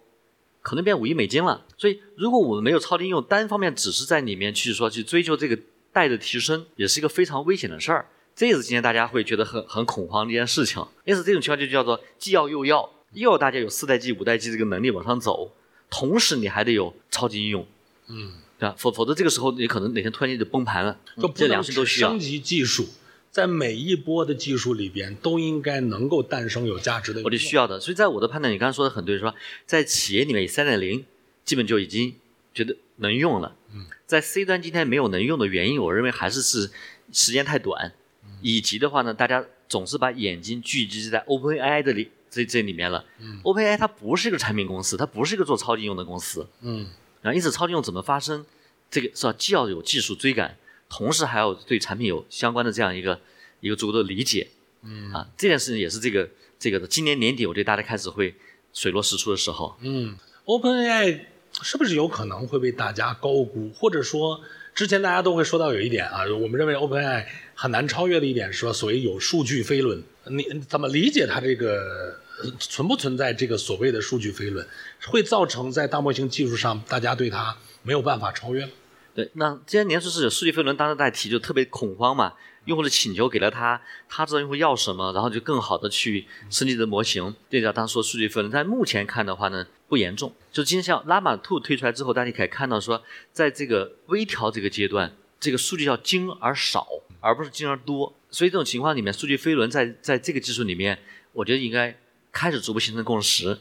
[0.68, 1.64] 可能变五亿美金了。
[1.78, 5.58] 所以，如果我们没有超级应用，单方面只是在里面去说去追求这个
[5.94, 8.10] 贷的提升，也是一个非常危险的事儿。
[8.36, 10.86] 这也是今天大家会觉得很很恐慌的一件事情。
[11.06, 15.54] 因此，这种情况就叫做既要又要，又要大家有四代机、五代机这个能力往上走，
[15.90, 17.66] 同时你还得有超级应用。
[18.10, 18.76] 嗯，对吧？
[18.78, 22.20] 否否则这个时候你可能哪天突然间就崩盘了，这两就不能事都需要升。
[22.20, 22.90] 级技术，
[23.38, 27.22] 在每一波的技术里边都应该能够诞生有价值的。
[27.24, 27.80] 我就需要的。
[27.80, 29.36] 所以在我的判断，你刚才说的很对，是吧
[29.68, 31.06] 在企业里面三点零
[31.46, 32.16] 基本就已经
[32.52, 33.56] 觉得能用了。
[33.76, 36.72] 嗯，在 C 端今天没有能用的原因，我认为还是是
[37.14, 37.94] 时间太短，
[38.42, 43.06] 以及的话呢，大家总是把眼睛聚集在 OpenAI 的里这这里面了。
[43.20, 46.48] 嗯 OpenAI 它不是一个产品公司，它不是一个做超级应用的公司。
[46.62, 46.88] 嗯
[47.22, 48.44] 然后因此超级应用怎么发生，
[48.90, 49.36] 这个是吧？
[49.38, 50.58] 既要有技术追赶，
[50.90, 53.20] 同时还要对产品有相关的这样一个
[53.60, 54.48] 一个足够的理解。
[54.84, 56.88] 嗯啊，这件事情也是这个这个的。
[56.88, 58.36] 今年年底，我觉得大家开始会
[58.74, 59.78] 水落石出的时候。
[59.82, 61.22] 嗯，OpenAI
[61.62, 64.42] 是不是有可能会被大家高估，或者说
[64.74, 72.20] 之前大家都会说到有一点啊，我们认为 OpenAI 很难超越的一点是说所谓有数据飞轮，你你怎么理解它这个？
[72.40, 74.64] 呃存不存在这个所谓的数据飞轮，
[75.08, 78.72] 会造成在大模型技术上大家对它没有办法超越吗？
[79.18, 82.34] 对，那既然年初是有数据飞轮，当时在提就特别恐慌嘛，
[82.66, 87.34] 用户的请求给了他，他知道用户要什么，然后就更好的去升级的模型。
[87.50, 90.32] 这叫当时说数据飞轮，但目前看的话呢，不严重。
[90.52, 93.02] 就今天像拉玛 Two 推出来之后，大家可以看到说，
[93.32, 96.88] 在这个微调这个阶段，这个数据要精而少，
[97.20, 98.14] 而不是精而多。
[98.30, 101.00] 所以这种情况里面，数据飞轮在在这个技术里面，
[101.34, 101.98] 我觉得应该
[102.32, 103.58] 开始逐步形成共识，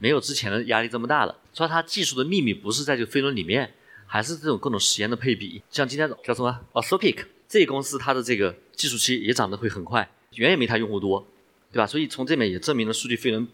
[0.00, 1.34] 没有之前的压力这么大了。
[1.54, 3.72] 所以它技术的秘密不是在这个飞轮里面，
[4.08, 5.62] 还是这种各种实验的配比。
[5.70, 11.24] 像今天叫什么哦 Sopic 这公司，它的这个技术期也涨得会很快，远远没它用户多，
[11.70, 11.86] 对吧？
[11.86, 13.46] 所以从这面也证明了数据飞轮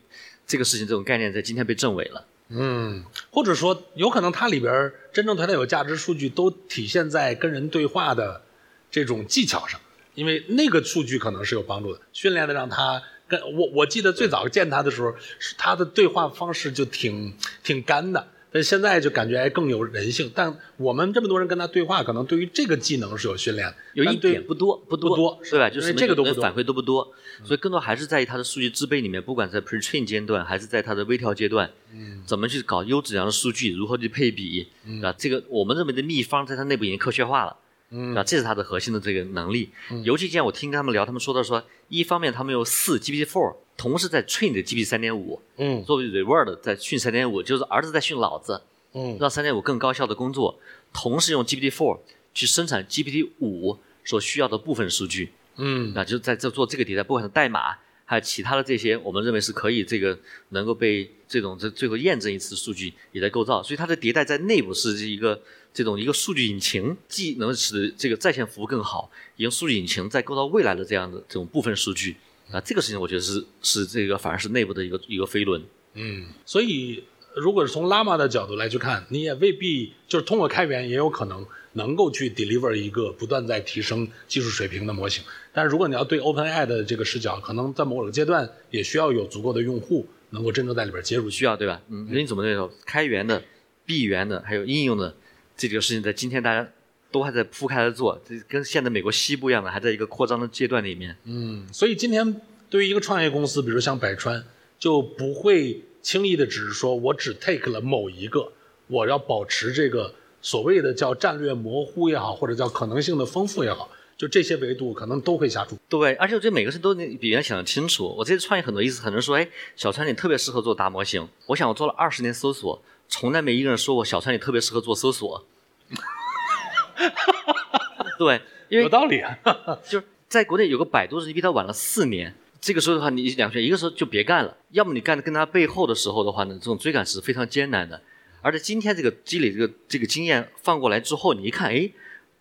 [0.47, 2.27] 这个事情这种概念在今天被证伪了。
[2.49, 8.43] 嗯，或者说有可能它里边真正对它有价值数据都体现在跟人对话的
[8.91, 9.81] 这种技巧上，
[10.15, 15.15] 因为那个数据可能是有帮助的，训练的让它跟我我记得最早见他的时候，
[15.57, 18.29] 他的对话方式就挺挺干的。
[18.55, 25.69] 但现在就感觉哎更有人性，但我们这么多人跟他对话，可能对于这个技能是有训练的，有一点不多，不多，对吧？
[25.69, 27.13] 就是这个都不多嗯人反馈都不多，
[27.43, 37.57] 所以更多还是在于它的数据制备里面，不管在 pre-train 阶段还是在它的微调阶段，嗯怎么去搞优质量的数据，如何去配比，嗯啊，这个我们认为的秘方在它内部已经科学化了。
[37.91, 39.71] 嗯啊，这是它的核心的这个能力。
[40.03, 48.63] 尤其今天我听他们聊，他们说到说，一方面他们用四 GPT four，同时在 train 的 GPT 三点五，嗯作为 reward 在训三点五，就是儿子在训老子，
[48.95, 50.59] 嗯让三点五更高效的工作，
[50.93, 52.01] 同时用 GPT Four
[52.33, 55.31] 去生产 GPT 五所需要的部分数据。
[55.57, 60.19] 嗯那就在这做这个迭代，不管是代码还有其他的这些，我们认为是可以这个
[60.49, 65.41] 能够被这种这最后验证一次数据也在构造，所以它的迭代在内部是一个
[65.75, 72.17] 这种一个数据引擎，既能使这个在线服务更好，也用数据引擎在构造未来的这样的这种部分数据。
[72.53, 75.61] 啊，这个事情我觉得是是这个反而是内部的一个一个飞轮。
[75.95, 77.03] 嗯，所以
[77.35, 85.25] 如果是从拉玛的角度来去看，你也未必就是通过开源也有可能能够去 deliver 一个不断在提升技术水平的模型。
[85.53, 91.31] 但是如果你要对 OpenAI 的这个视角，可能在某个阶段也需要有足够的用户能够真正在里边接入。
[91.31, 91.81] 需要对吧？
[91.89, 93.43] 嗯，因为怎么那种开源的、
[93.87, 95.17] 闭源的，还有应用的
[95.57, 96.69] 这几个事情，在今天大家
[97.11, 101.17] 都还在铺开来做，这跟现在美国西部一样的，还在一个扩张的阶段里面。
[101.25, 104.45] 嗯，所以今天对于一个创业公司，比如像百川，
[104.79, 108.53] 就不会轻易的只是说我只 take 了某一个，
[108.89, 115.79] 我要保持这个所谓的叫战略模糊也好，或者叫可能性的丰富也好，就这些维度可能都会下注。
[115.89, 118.13] 对，而且我觉得每个事都比别人想的清楚。
[118.19, 121.29] 我这次创业很多意思，很多人说，哎，小川你特别适合做大模型。
[121.47, 125.47] 我想我做了二十年搜索，从来没一个人说过小川你特别适合做搜索。
[128.19, 129.39] 对，因为有道理啊，
[129.89, 132.35] 就是在国内有个百度是比他晚了四年。
[132.61, 138.01] 这个时候的话，你两选，一个时候就别干了，要么你干的跟他背后的时候的话呢，这种追赶是非常艰难的。
[138.41, 141.91] 而且今天这个积累这个这个经验放过来之后，你一看，哎，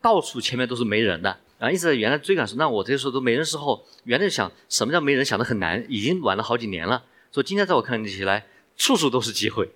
[0.01, 7.03] 到处前面都是没人的，然后一直在原来追赶时，那我这时候都没人时候，原来想什么叫没人想的很难，已经晚了好几年了。
[7.31, 8.45] 所以今天在我看起来，
[8.77, 9.69] 处处都是机会。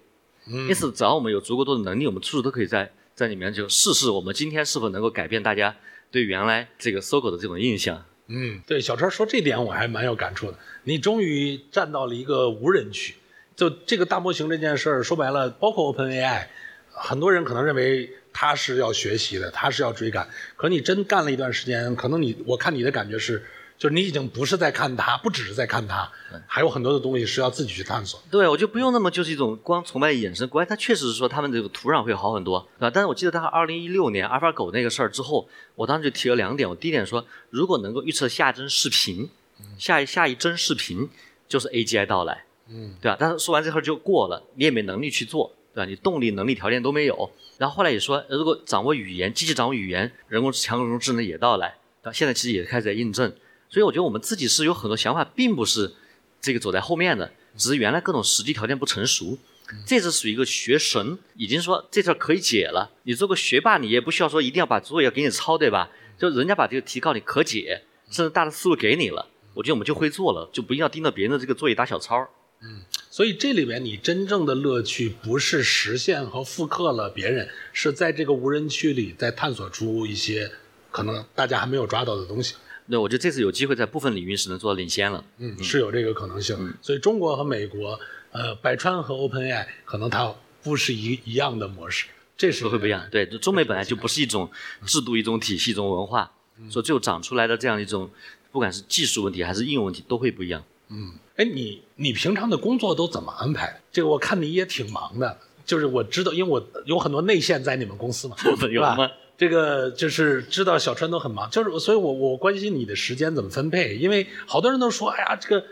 [0.49, 5.75] 嗯因此，只要我们有足够多的能力，我们处处都可以在在里面就试试我们今天是否能够改变大家
[6.12, 8.05] 对原来这个搜狗的这种印象。
[8.27, 10.57] 嗯，对，小川说这点我还蛮有感触的。
[10.83, 13.15] 你终于站到了一个无人区，
[13.55, 16.47] 就这个大模型这件事儿，说白了，包括 OpenAI，
[16.91, 20.27] 很多人可能认为它是要学习的，它是要追赶。
[20.57, 23.41] 可你真干了一段时间，可能你我看你的感觉是，
[23.78, 26.12] 就是你已经不是在看它，不只是在看它，
[26.48, 28.20] 还有很多的东西是要自己去探索。
[28.32, 30.48] 对，我就不用那么就是一种光崇拜眼神。
[30.48, 32.92] 国外它确实是说他们这个土壤会好很多，对吧？
[32.92, 36.68] 但是我记得他二零一六年阿尔法狗那个事儿之后，我当时就提了两点。
[36.68, 39.30] 我第一点说，如果能够预测下一帧视频，
[39.78, 41.08] 下一下一帧视频
[41.48, 43.18] 就是 AGI 到来，嗯，对吧？
[43.20, 45.86] 但是说完这事儿就过了，你也没能力去做，对吧？
[45.86, 47.30] 你动力、能力条件都没有。
[47.60, 52.12] 然后后来也说，如果掌握语言，机器掌握语言，人工强人工智能也到来，对吧？
[52.12, 53.32] 现在其实也开始在印证。
[53.69, 55.93] 所以我觉得我们自己是有很多想法，并不是
[56.41, 59.38] 这个走在后面的，只是原来各种实际条件不成熟。
[59.86, 62.89] 这是属于一个学神，已经说这事儿可以解了。
[63.03, 65.89] 你做个学霸，你也不需要说一定要把作业给你抄，对吧？
[66.17, 72.30] 就人家把这个题告你可解，甚至大的思路给你了，我觉得我们就会做了，就不一定要盯着别人的这个作业打小抄。
[72.62, 80.49] 嗯所以这里面你真正的乐趣不是实现和复刻了别人，是在这个无人区里在探索出一些
[80.91, 82.56] 可能大家还没有抓到的东西。
[82.89, 85.23] 对，我觉得这次有机会在部分领域是能做到领先了。
[85.38, 86.73] 嗯，是有这个可能性。
[86.82, 88.00] 所以中国和美国，
[88.32, 93.08] 呃，百川和 OpenAI 可能它不是一一样的模式，这是都会不一样。
[93.12, 94.50] 对，就中美本来就不是一种
[94.86, 96.32] 制度、一种体系、一种文化，
[96.69, 98.10] 所以最后长出来的这样一种，
[98.52, 100.63] 不管是技术问题还是应用问题，都会不一样。
[100.89, 103.82] 嗯哎，你你平常的工作都怎么安排？
[103.91, 109.10] 这个我看你也挺忙的，就是我知道，因为我有很多内线在你们公司嘛， 有是吧吗？
[109.38, 115.63] 这个就是知道小川都很忙，就是所以我我关心你的时间怎么分配，因为好多人都说，哎呀，这个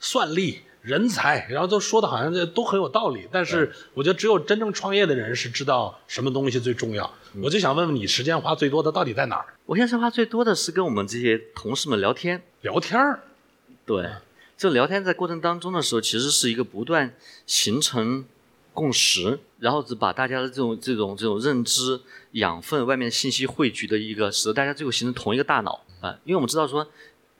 [0.00, 7.08] 算力、人才，然后都说的好像这都很有道理，但是我觉得只有真正创业的人是知道什么东西最重要。
[7.40, 9.54] 我就想问问你，时间花最多的到底在哪儿？
[9.66, 12.42] 我现在花最多的是跟我们这些同事们聊天。
[12.62, 13.20] 聊天儿，
[13.86, 14.10] 对，
[14.58, 17.14] 就聊天在过程当中的时候，其实是一个不断
[17.46, 18.24] 形成
[18.74, 22.00] 共识，然后只把大家的这种这种这种认知
[22.32, 26.18] 养分、外面信息汇聚的一个，使得大家最后形成同一个大脑啊。
[26.24, 26.86] 因为我们知道说，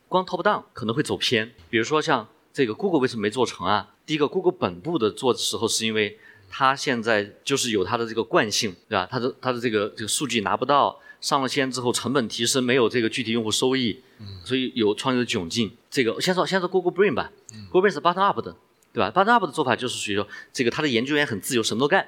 [0.08, 3.94] 光 top down 可能会走偏，比如说像这个 Google 为什么没做成啊？
[4.04, 6.18] 第一个，Google 本部的做的时候是因为
[6.50, 9.08] 它现在就是有它的这个惯性，对吧？
[9.10, 14.02] 它的它的这个这个数据拿不到，上了线之后成本提升，没有这个具体用户收益，
[14.44, 15.70] 所以有创业的窘境。
[15.88, 18.54] 这个先说先说 Google Brain 吧、g o o g l e Brain 是 bottom up 的，
[18.92, 22.06] 对吧？bottom up 的做法就是属于说，这个他的研究员很自由，什么都干，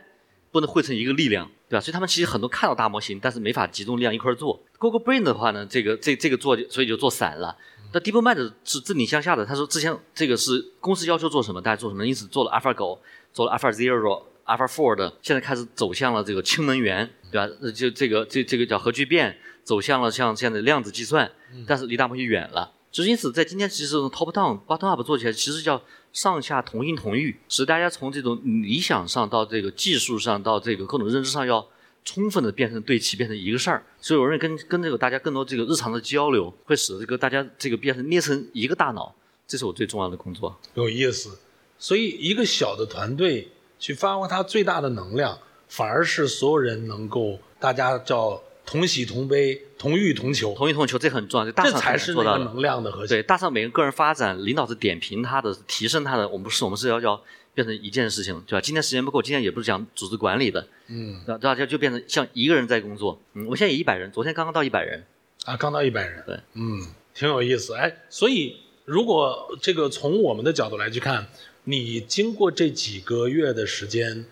[0.53, 1.81] 不能汇成一个力量，对吧？
[1.81, 4.63] 所以他们其实很多看到大模型，但是没法集中力量一块儿做。
[4.79, 7.57] Google Brain 的话呢，这个这这个做，所以就做散了。
[7.93, 12.99] 那 DeepMind 是自顶向下的，他说之前这个是公司要求做什么，大家做什么，因此做了 AlphaGo，
[13.33, 17.55] 做了 AlphaZero、AlphaFour 的，现在开始走向了这个氢能源，对吧？
[17.63, 21.31] 呃就这个这这个叫核聚变，走向了像现在量子计算，
[21.67, 22.73] 但是离大模型远了。
[22.91, 25.81] 就是因此，在今天其实从 top down、bottom up 做起来，其实叫
[26.15, 31.67] 上下同心同欲，使大家从这种理想上到这个技术上到这个各种认知上要
[32.05, 33.85] 充分的变成对齐，变成一个事儿。
[34.01, 39.13] 所以我认为跟跟这个大家更多这个日常的交流，会使这个大家这个变成捏成一个大脑，
[39.47, 40.57] 这是我最重要的工作。
[40.75, 41.37] 有意思。
[41.77, 43.49] 所以一个小的团队
[43.81, 45.37] 去发挥它最大的能量，
[45.67, 52.45] 反而是所有人能够大家叫同喜同悲、同欲同求，同欲同求这很重要，大这厂才是那做到的。
[52.45, 53.17] 个能量的核心。
[53.17, 58.61] 对，大上每个个人发展，领导是点评他的，提升他的，我们不是，我们是要要变成一件事情，对吧？
[58.61, 63.21] 今天时间不够，今天也不是讲组织管理的，嗯那大家就变成像一个人在工作。
[63.35, 65.05] 嗯，我现在也一百人，昨天刚刚到一百人。
[65.45, 66.81] 啊，刚到一百人，对，嗯，
[67.15, 67.75] 挺有意思。
[67.75, 68.57] 哎，所以
[68.87, 71.27] 如果这个从我们的角度来去看，
[71.65, 74.25] 你经过这几个月的时间，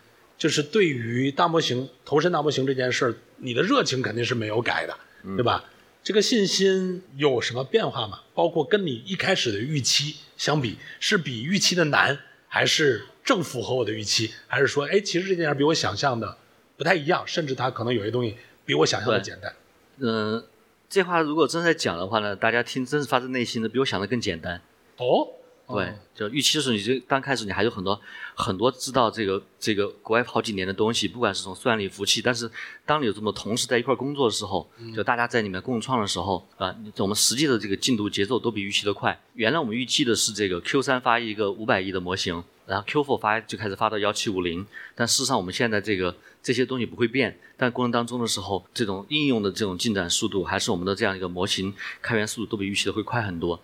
[0.43, 4.99] 就是对于大模型投身大模型这件事儿，你的热情肯定是没有改的，
[5.37, 5.65] 对吧？
[6.03, 8.23] 这个信心有什么变化吗？
[8.35, 12.19] 包括跟你一开始的预期相比，是比预期的难，
[12.49, 14.33] 还是正符合我的预期？
[14.49, 16.37] 还是说，哎，其实这件事儿比我想象的
[16.77, 18.37] 不太一样，甚至它可能有些东西
[18.67, 19.55] 比我想象的简单？
[19.99, 20.45] 嗯、
[20.89, 24.61] 这话如果真在讲的话呢，大家听真是发自内心的，比我想的更简单。
[24.97, 25.29] 哦，
[25.73, 27.99] 对，就预期的时候，你就刚开始你还有很多
[28.35, 32.51] 很多知道这个这个国外好几年的东西，不管是从算力、服务器，但是
[32.85, 39.19] 当你有这么多同事在一块儿工作的时候，就大家在里面共创的时候啊，我们实际的这个进度节奏都比预期的快。
[39.35, 53.61] 原来我们预计的是这个 Q 三发一个五百亿的模型，然后 Q 4发就开始发到幺七五零，但事实上我们现在这个这些东西不会变，但过程当中的时候，这种应用的这种进展速度，还是我们的这样一个模型开源速度都比预期的会快很多。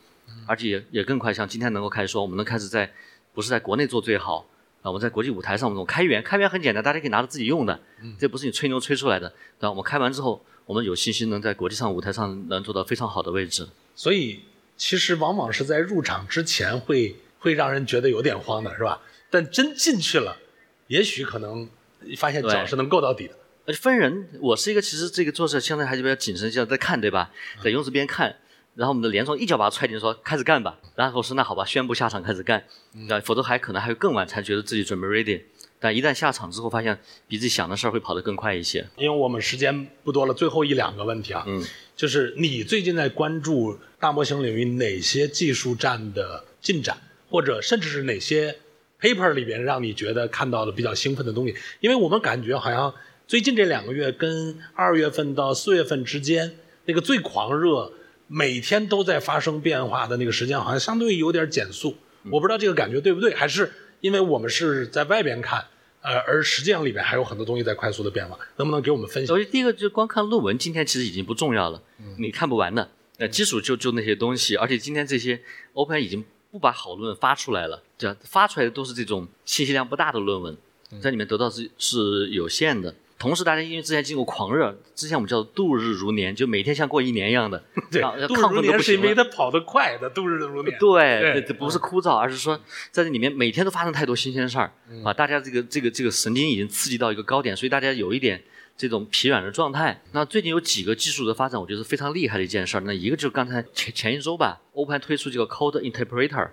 [0.48, 2.90] 而且也也更快，像今天能够开始说，我们能开始在
[3.34, 4.48] 不是在国内做最好
[4.82, 7.78] 啊，我们在国际舞台上，我们开源，开源很简单，大家可以拿着自己用的，
[8.18, 9.28] 这不是你吹牛吹出来的，
[9.58, 9.70] 对吧？
[9.70, 13.68] 我们开完之后，我们有信心能在国际上舞台上能做到非常好的位置。
[13.94, 14.40] 所以
[14.76, 19.02] 其实往往是在入场之前会会让人觉得有点慌的，是吧？
[19.30, 20.38] 但真进去了，
[20.86, 21.68] 也许可能
[22.16, 23.34] 发现脚是能够到底的。
[23.66, 27.30] 而且分人，我是一个其实这个做事相对还是比较谨慎，像在看，对吧？
[27.62, 28.34] 在游泳池边看，
[28.78, 30.78] 然后我们的连总一脚把他踹进，说开始干吧。
[30.94, 32.62] 然后我说那好吧，宣布下场开始干，
[33.10, 35.42] 啊，否则还可能还会更晚才觉得自己准备 ready。
[35.80, 38.86] 但一旦下场之后，发现比自己想的事儿会跑得更快一些。
[38.96, 41.60] 因为我们时间不多了，最后一两个问题啊，嗯，
[41.96, 46.96] 就是你最近在关注大模型领域哪些技术站的进展，
[47.28, 48.54] 或者甚至是哪些
[49.00, 51.56] paper 里边让你觉得看到了比较兴奋的东西？
[51.80, 52.94] 因为我们感觉好像
[53.26, 56.54] 最近这两个月跟二月份到四月份之间
[56.84, 57.92] 那个最狂热，
[58.28, 61.96] 每天都在发生变化的那个时间，好像相对有点减速。
[62.30, 65.64] 我不知道这个感觉对不对，还是因为我们是在外边看，
[66.02, 69.38] 呃，而实际上里面还有很多东西在快速的变化，能不能给我们分享我？
[69.38, 71.82] 觉得第一个就是光看论文，今天其实已经不重要了，
[72.18, 72.90] 你看不完的。
[73.16, 75.40] 呃，基础就就那些东西，而且今天这些
[75.72, 80.56] Open 已经不把好论文发出来了，这样发出来的都是这种信息量不大的论文，
[81.00, 82.94] 在里面得到是是有限的。
[83.18, 87.60] 同时，大家因为之前经过狂热，之前我们叫做度日如年，就每天像过一年一样的，
[87.90, 89.00] 对啊，度日亢奋都如年是因。
[89.02, 90.78] 为它跑得快的，度日如年。
[90.78, 92.56] 对，对这这不是枯燥，而是说
[92.92, 94.72] 在这里面每天都发生太多新鲜事儿，
[95.04, 98.40] 啊，大家这个这个这个神经已经刺激到一个高点，所以大家有一点
[98.76, 100.00] 这种疲软的状态。
[100.12, 102.80] 那最近有几个技术的发展，我觉得是非常厉害的一件事儿。
[102.82, 106.50] 那一个就是刚才前前一周吧，Open 推出这个 Code Interpreter，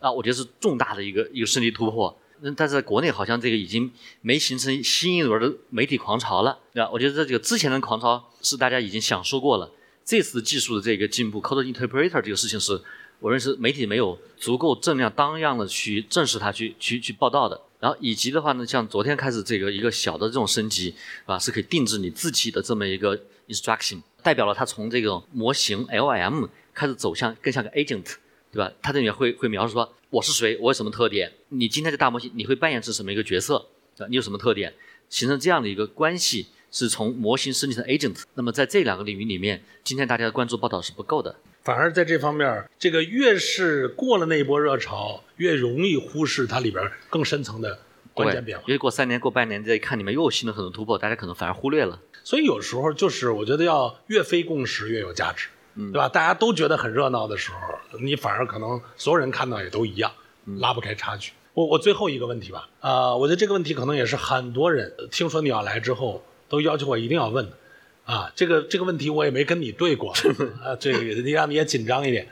[0.00, 2.18] 啊，我觉得是重大的一个一个升级突破。
[2.18, 3.90] 嗯，但是在国内好像这个已经
[4.22, 6.90] 没形成新一轮的媒体狂潮了，对吧？
[6.92, 9.70] 我觉得这个之前的狂潮是大家已经享受过了，
[10.04, 12.80] 这次技术的这个进步，Code Interpreter 这个事情是
[13.18, 17.60] 我认识媒体没有足够正量当样的去正视它，去去去报道的。
[17.78, 23.18] 然后以及的话呢，像昨天开始这个一个小的这种升级啊，是可以定制你自己的这么一个
[23.48, 28.16] instruction，代表了它从这种模型 LM 开始走向更像个 agent，
[28.52, 28.72] 对吧？
[28.82, 34.06] 它这里面会会描述说我是谁，我有什么特点，你今天的大模型你会扮演是什么一个角色，对吧？
[34.08, 34.74] 你有什么特点，
[35.08, 38.22] 形成这样的一个关系，是从模型升级成 agent。
[38.34, 41.36] 那么在这两个领域里面，今天大家的关注报道是不够的。
[41.62, 47.78] 反而在这方面，这个越是过了那一波热潮，越容易忽视它里边更深层的
[48.14, 48.72] 关键变化因。
[48.72, 52.00] 为过三年、过半年再一看，里面又有新的很多突破，大家可能反而忽略了。
[52.24, 56.08] 所以有时候就是我觉得要越非共识越有价值，对吧？
[56.08, 60.12] 大家都觉得很热闹的时候，你反而可能所有人看到也都一样，
[60.58, 61.32] 拉不开差距。
[61.54, 67.56] 我我最后一个问题吧，啊、我觉得这个问题可能也是很多人呃听说你要来之后都要求我一定要问的，
[68.04, 70.12] 啊，这个这个问题我也没跟你对过，
[70.62, 72.28] 啊，这个你让你也紧张一点，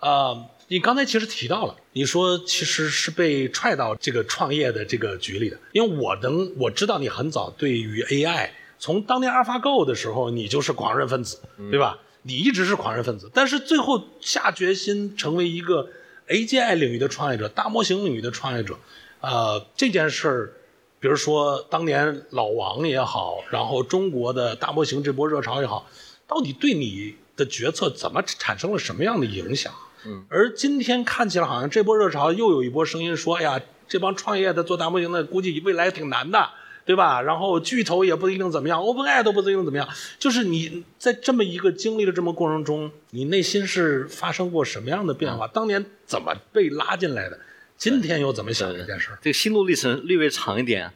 [0.00, 0.34] 啊、
[0.66, 11.38] 你刚才其实提到了，你说其实是被踹到这个创业的这个局里的，因为我能我知道你很早对于 AI，从当年 AlphaGo 的时候，你就是狂热分子，
[11.70, 11.98] 对吧？
[12.22, 15.88] 你一直是狂热分子，但是最后下决心成为一个
[16.28, 18.78] AGI 领域的创业者、大模型领域的创业者，
[19.20, 20.52] 呃，这件事儿，
[21.00, 25.88] 比如说当年老王也好，然后中国的大模型这波热潮也好，
[26.26, 29.72] 到底对你的决策怎么产生了什么样的影响？
[30.04, 36.50] 嗯，而今天看起来好像这波热潮又有一波声音说，哎呀，这帮创业的做大模型的估计未来挺难的。
[36.88, 37.20] 对吧？
[37.20, 39.86] 然后巨头也不一定怎么样，OpenAI 都不一定怎么样。
[40.18, 45.46] 就是你在这么一个经历了这么过程中，你内心是发生过什么样的变化？
[45.46, 47.38] 当年怎么被拉进来的？
[47.76, 49.18] 今天又怎么想这件事儿？
[49.20, 50.90] 这个心路历程略微长一点。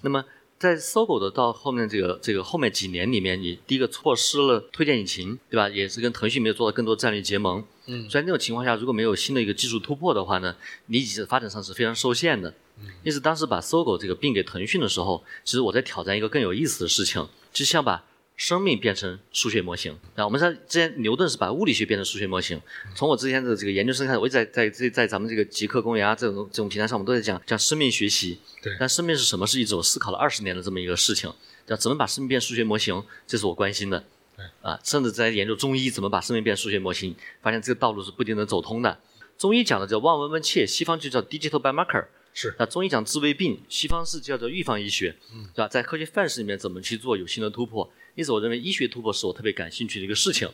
[0.00, 0.24] 那么
[0.64, 5.68] 在搜狗的到后面这个这个后面几年里面，你第一个错失了推荐引擎，对吧？
[5.68, 7.62] 也是跟腾讯没有做到更多战略结盟。
[7.84, 10.56] 嗯，所以那种情况下，如果没有新的一个技术突破的话呢，
[10.86, 12.54] 你已经发展上是非常受限的。
[13.02, 18.02] 因此，当时把搜狗这个并给腾讯的时候，其实我在挑战一个更有意思的事情，就像把
[18.36, 19.96] 生命变成数学模型。
[20.16, 22.60] 那我们在之前牛顿是把物理学变成数学模型。
[22.94, 28.38] 从我之前的这个研究生开始，我一直在在在在咱们这个极客公园啊这种这种平台上，我们都在讲讲生命学习。
[28.62, 28.76] 对。
[28.78, 29.46] 但生命是什么？
[29.46, 31.32] 是一直我思考了二十年的这么一个事情，
[31.66, 34.04] 叫怎么把生命变数学模型，这是我关心的。
[34.36, 34.44] 对。
[34.62, 38.98] 啊，甚至在研究中医怎么把生命变数学模型，发现这个道路是不一定能走通的。
[39.38, 42.06] 中医讲的叫望闻问切，西方就叫 digital biomarker。
[42.32, 45.68] 是，那中医讲治未病，西方是叫做预防医学，嗯，对吧？
[45.68, 47.88] 在科学范式里面怎么去做有新的突破？
[48.14, 50.48] 因此，我认为医学突破是我特别感兴趣的一个事情，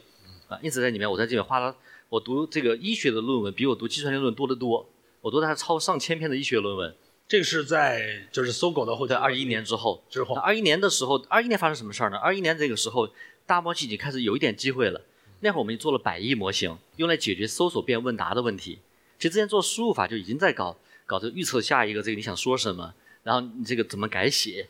[0.48, 1.76] 啊，因此在里面，我在这边花了，
[2.08, 4.88] 我读这个医学的论文比我读计算机论文多得多，
[5.20, 6.94] 我读的还超上千篇的医学论文。
[7.28, 12.16] 这个是在就是搜狗的后，在二一年之后，之后，二一年的时候，二一年发生什么事儿呢？
[12.16, 13.08] 二一年这个时候，
[13.46, 15.00] 大模型已经开始有一点机会了。
[15.40, 18.78] 那会儿我们做了百亿模型，用来解决搜索变问答的问题。
[19.18, 20.76] 其实之前做输入法就已经在搞。
[21.06, 22.94] 搞这个预测下一个这个你想说什么，
[23.24, 24.68] 然后你这个怎么改写，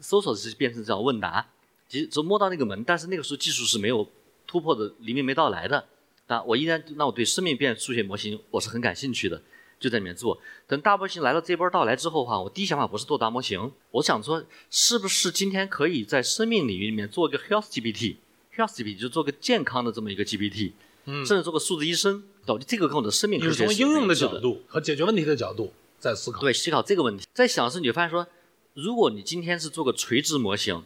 [0.00, 1.46] 搜索是变成这样问答，
[1.92, 4.08] 其实就摸到那个门，但是那个时候技术是没有
[4.46, 5.84] 突破的，黎明没到来的。
[6.26, 9.42] 那，我依然那我对生命变数学模型我是很感兴趣的，
[9.78, 10.40] 就在里面做。
[10.66, 20.72] 等大模型来了这波到来之后的话，我第一想法不是做大模型，我想说是不是今天可以在生命领域里面做一个 Health GPT，Health GPT 就做个健康的这么一个 GPT，
[21.04, 25.74] 嗯，甚至做个数字医生，导致这个跟我的生命你是从应用的角度和解决问题的角度。
[25.98, 28.26] 在思考，对，思考这个问题，在想的时候，你就发现说，
[28.72, 30.82] 如果你今天是做个垂直模型，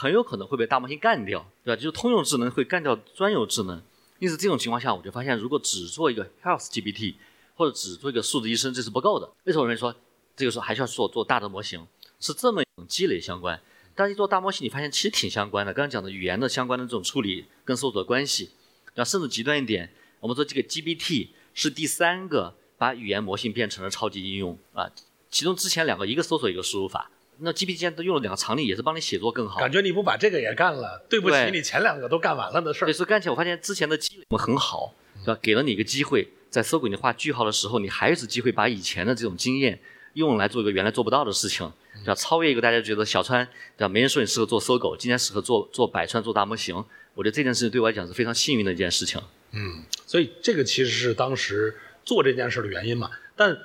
[0.00, 1.76] 很有可能会被大模型干掉，对吧？
[1.76, 3.82] 就是通用智能会干掉专有智能。
[4.18, 7.16] 因此，这种情况下，我就发现，如果只做一个 Health GPT，
[7.54, 9.30] 或者只做一个数字医生，这是不够的。
[9.44, 9.94] 为什么我认为说，
[10.34, 11.86] 这个时候还需要做做大的模型，
[12.18, 13.60] 是这么一种积累相关。
[13.94, 15.74] 但是，一做大模型，你发现其实挺相关的。
[15.74, 18.50] 刚刚讲的语言的相关的这种处理跟搜索的关系，
[18.94, 22.54] 那甚至极端一点，我们说这个 GPT 是第三个。
[22.80, 24.90] 把语言模型变成了超级应用啊！
[25.30, 27.10] 其中之前两个，一个搜索，一个输入法。
[27.42, 29.58] 那 GPT 现在都用了两个常例，也是帮你写作更好。
[29.58, 32.86] 感觉你不把这个也干了，对不起，你前两个都干完了的事儿。
[32.86, 35.38] 对，所以干起来我发现之前的积累很好，对吧？
[35.42, 39.80] 给了你一个机会，在搜狗你画句号的时候，你还有一次机会把以前的这种经验
[40.14, 41.70] 用来做一个原来做不到的事情，
[42.04, 42.14] 对吧？
[42.14, 43.88] 超越一个大家觉得小川，对吧？
[43.88, 46.76] 没人说你适合做搜狗，今天适合做做百川做大模型。
[47.14, 49.20] 我觉得这件事情对我来讲是非常幸运的一件事情。
[49.52, 53.10] 嗯，所以这个其实是当时做这件事的原因嘛。
[53.34, 53.56] 但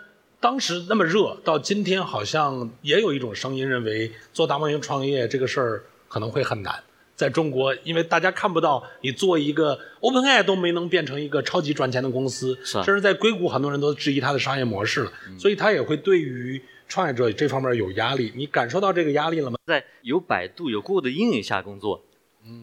[0.45, 6.83] 当时那么热，到今天好像也有一种声音认为做大模型创业这个事儿可能会很难。
[7.15, 18.31] 在中国，因为大家看不到你做一个 OpenAI 都没能变成一个超级赚钱的公司，甚至在硅谷很多人都质疑它的商业模式了，所以它也会对于创业者这方面有压力。
[18.35, 19.57] 你感受到这个压力了吗？
[19.65, 22.05] 在有百度、有 Google 的阴影下工作。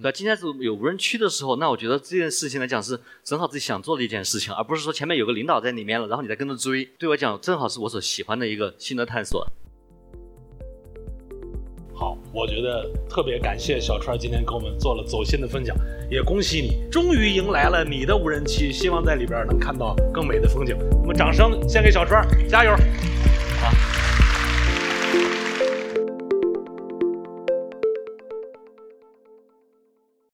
[0.01, 6.85] 对，今天是有无人区的时候，那我觉得这件事情来讲是正好自己想做的一件事情，而不是说前面有个领导在里面了，然后你再跟着追。
[6.99, 9.45] 对我讲，正好是我所喜欢的一个新的探索。
[11.95, 15.77] 好，我觉得特别感谢小川今天给我们做了走心的分享，
[16.09, 20.77] 也恭喜你终于迎来了你的无人区，希望在里边能看到更美的风景。
[21.01, 22.71] 我们掌声献给小川，加油！
[23.61, 24.02] 好。